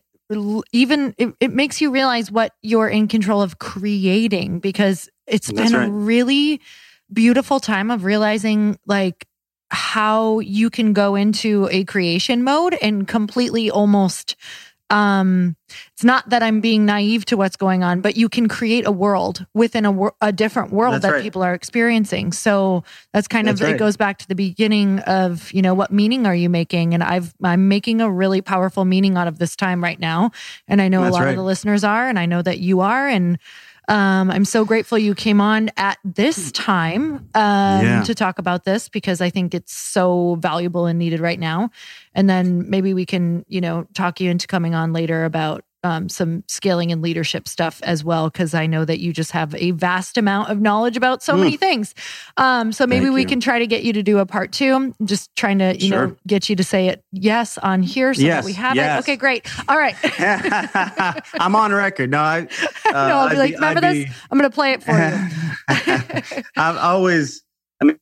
[0.72, 5.72] even it, it makes you realize what you're in control of creating because it's That's
[5.72, 6.61] been a really
[7.12, 9.26] beautiful time of realizing like
[9.70, 14.37] how you can go into a creation mode and completely almost
[14.91, 15.57] um
[15.93, 18.91] it's not that i'm being naive to what's going on but you can create a
[18.93, 21.22] world within a, wor- a different world That's that right.
[21.22, 25.53] people are experiencing so that's kind That's of it goes back to the beginning of
[25.53, 29.16] you know what meaning are you making and i've i'm making a really powerful meaning
[29.16, 30.30] out of this time right now
[30.66, 31.30] and i know That's a lot right.
[31.30, 33.38] of the listeners are and i know that you are and
[33.91, 38.03] um, I'm so grateful you came on at this time um, Yeah.
[38.05, 41.70] to talk about this because I think it's so valuable and needed right now.
[42.14, 46.09] And then maybe we can, you know, talk you into coming on later about um,
[46.09, 49.70] some scaling and leadership stuff as well, because I know that you just have a
[49.72, 51.41] vast amount of knowledge about so mm.
[51.41, 51.95] many things.
[52.37, 53.26] Um, so maybe Thank we you.
[53.26, 54.95] can try to get you to do a part two.
[55.05, 56.09] just trying to, you sure.
[56.09, 58.99] know, get you to say it yes on here so yes, that we have yes.
[58.99, 59.01] it.
[59.05, 59.49] Okay, great.
[59.68, 59.97] All right.
[61.35, 62.11] I'm on record.
[62.11, 62.47] No, I, uh,
[62.93, 64.05] no, I'll be I'd like, be, remember I'd this?
[64.05, 64.12] Be...
[64.31, 66.43] I'm going to play it for you.
[66.57, 67.43] I've always,
[67.81, 67.99] I mean,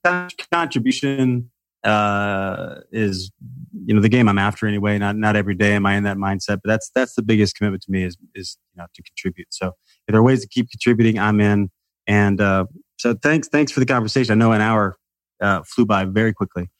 [0.53, 1.51] contribution
[1.85, 3.31] uh, is
[3.72, 4.98] you know the game I'm after anyway.
[4.98, 7.82] Not not every day am I in that mindset, but that's that's the biggest commitment
[7.84, 9.48] to me is is you know to contribute.
[9.50, 11.70] So if there are ways to keep contributing, I'm in.
[12.06, 12.66] And uh,
[12.98, 14.32] so thanks thanks for the conversation.
[14.32, 14.96] I know an hour
[15.40, 16.70] uh, flew by very quickly.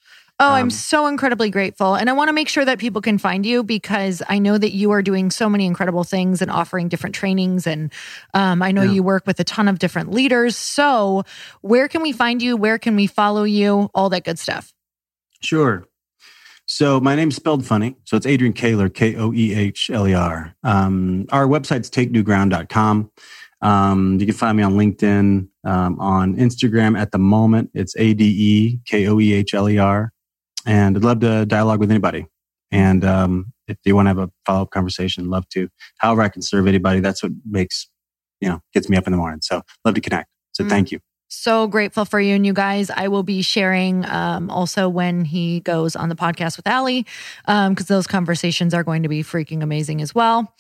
[0.41, 1.97] Oh, um, I'm so incredibly grateful.
[1.97, 4.73] And I want to make sure that people can find you because I know that
[4.73, 7.67] you are doing so many incredible things and offering different trainings.
[7.67, 7.93] And
[8.35, 8.93] um, I know yeah.
[8.93, 10.57] you work with a ton of different leaders.
[10.57, 11.25] So,
[11.61, 12.57] where can we find you?
[12.57, 13.91] Where can we follow you?
[13.95, 14.73] All that good stuff.
[15.41, 15.89] Sure.
[16.69, 17.97] So my name's spelled funny.
[18.05, 20.55] So it's Adrian Koehler, K O E H L E R.
[20.63, 23.11] Um, our website's takenewground.com.
[23.63, 27.71] Um, you can find me on LinkedIn, um, on Instagram at the moment.
[27.73, 30.13] It's A D E K O E H L E R.
[30.67, 32.27] And I'd love to dialogue with anybody.
[32.71, 35.71] And um, if you want to have a follow up conversation, love to.
[36.01, 37.01] However, I can serve anybody.
[37.01, 37.89] That's what makes,
[38.43, 39.41] you know, gets me up in the morning.
[39.43, 40.29] So love to connect.
[40.53, 40.69] So mm.
[40.69, 42.91] thank you so grateful for you and you guys.
[42.91, 47.07] I will be sharing um, also when he goes on the podcast with Alli,
[47.47, 50.53] because um, those conversations are going to be freaking amazing as well.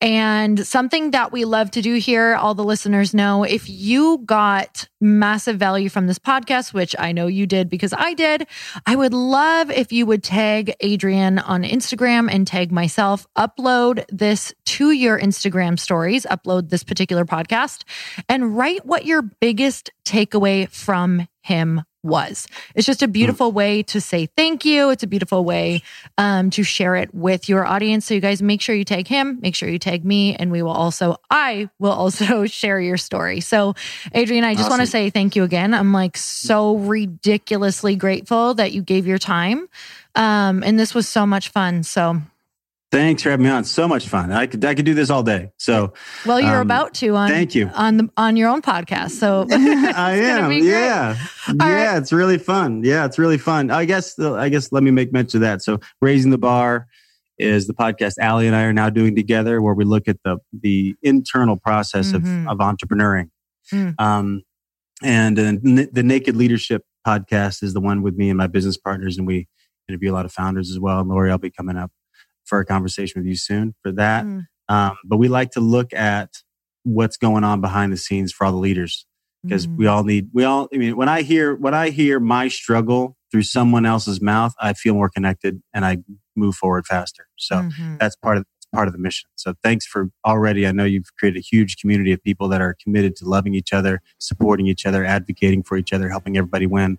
[0.00, 4.88] And something that we love to do here, all the listeners know, if you got
[5.00, 8.46] massive value from this podcast, which I know you did because I did,
[8.84, 14.52] I would love if you would tag Adrian on Instagram and tag myself, upload this
[14.66, 17.84] to your Instagram stories, upload this particular podcast,
[18.28, 22.46] and write what your biggest takeaway from him was.
[22.74, 24.90] It's just a beautiful way to say thank you.
[24.90, 25.82] It's a beautiful way
[26.16, 28.06] um, to share it with your audience.
[28.06, 30.62] So you guys make sure you tag him, make sure you tag me, and we
[30.62, 33.40] will also, I will also share your story.
[33.40, 33.74] So
[34.12, 34.70] Adrian, I just awesome.
[34.70, 35.74] want to say thank you again.
[35.74, 39.68] I'm like so ridiculously grateful that you gave your time.
[40.14, 41.82] Um, and this was so much fun.
[41.82, 42.22] So
[42.96, 43.64] Thanks for having me on.
[43.64, 44.32] So much fun.
[44.32, 45.50] I could I could do this all day.
[45.58, 45.92] So
[46.24, 49.10] well, you're um, about to on thank you on the on your own podcast.
[49.10, 50.50] So I am.
[50.50, 50.62] Yeah,
[51.46, 51.54] yeah.
[51.54, 51.98] Right.
[51.98, 52.82] It's really fun.
[52.84, 53.70] Yeah, it's really fun.
[53.70, 55.62] I guess I guess let me make mention of that.
[55.62, 56.86] So raising the bar
[57.38, 60.38] is the podcast Alli and I are now doing together, where we look at the
[60.58, 62.48] the internal process mm-hmm.
[62.48, 63.28] of of entrepreneuring.
[63.74, 64.00] Mm.
[64.00, 64.42] Um,
[65.02, 69.18] and uh, the Naked Leadership podcast is the one with me and my business partners,
[69.18, 69.48] and we
[69.86, 71.00] interview a lot of founders as well.
[71.00, 71.90] And Lori, I'll be coming up
[72.46, 74.24] for a conversation with you soon for that.
[74.24, 74.46] Mm.
[74.68, 76.30] Um, but we like to look at
[76.82, 79.06] what's going on behind the scenes for all the leaders
[79.42, 79.76] because mm.
[79.76, 83.16] we all need, we all, I mean, when I hear, when I hear my struggle
[83.30, 85.98] through someone else's mouth, I feel more connected and I
[86.34, 87.26] move forward faster.
[87.36, 87.96] So mm-hmm.
[87.98, 88.44] that's part of,
[88.74, 89.28] part of the mission.
[89.36, 90.66] So thanks for already.
[90.66, 93.72] I know you've created a huge community of people that are committed to loving each
[93.72, 96.98] other, supporting each other, advocating for each other, helping everybody win.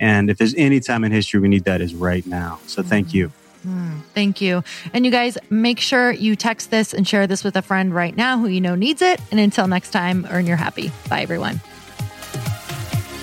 [0.00, 2.60] And if there's any time in history we need that is right now.
[2.66, 3.16] So thank mm-hmm.
[3.16, 3.32] you.
[3.66, 4.62] Mm, thank you.
[4.92, 8.14] And you guys, make sure you text this and share this with a friend right
[8.14, 9.20] now who you know needs it.
[9.30, 10.92] And until next time, earn your happy.
[11.08, 11.60] Bye, everyone.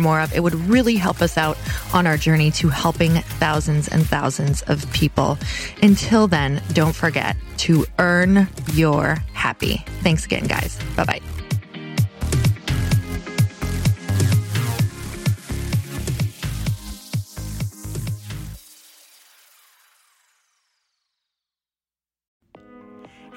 [0.00, 0.32] more of.
[0.32, 1.58] It would really help us out
[1.92, 5.38] on our journey to helping thousands and thousands of people.
[5.82, 9.84] Until then, don't forget to earn your happy.
[10.02, 10.78] Thanks again, guys.
[10.96, 11.39] Bye bye.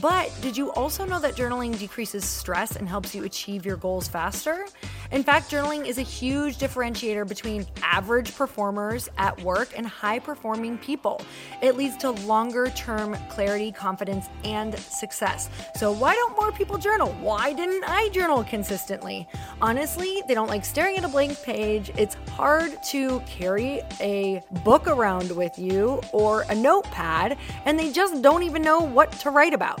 [0.00, 4.08] But did you also know that journaling decreases stress and helps you achieve your goals
[4.08, 4.66] faster?
[5.10, 10.78] In fact, journaling is a huge differentiator between average performers at work and high performing
[10.78, 11.22] people.
[11.62, 15.48] It leads to longer term clarity, confidence, and success.
[15.76, 17.12] So, why don't more people journal?
[17.20, 19.28] Why didn't I journal consistently?
[19.62, 21.90] Honestly, they don't like staring at a blank page.
[21.96, 28.22] It's hard to carry a book around with you or a notepad, and they just
[28.22, 29.80] don't even know what to write about,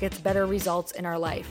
[0.00, 1.50] gets better results in our life.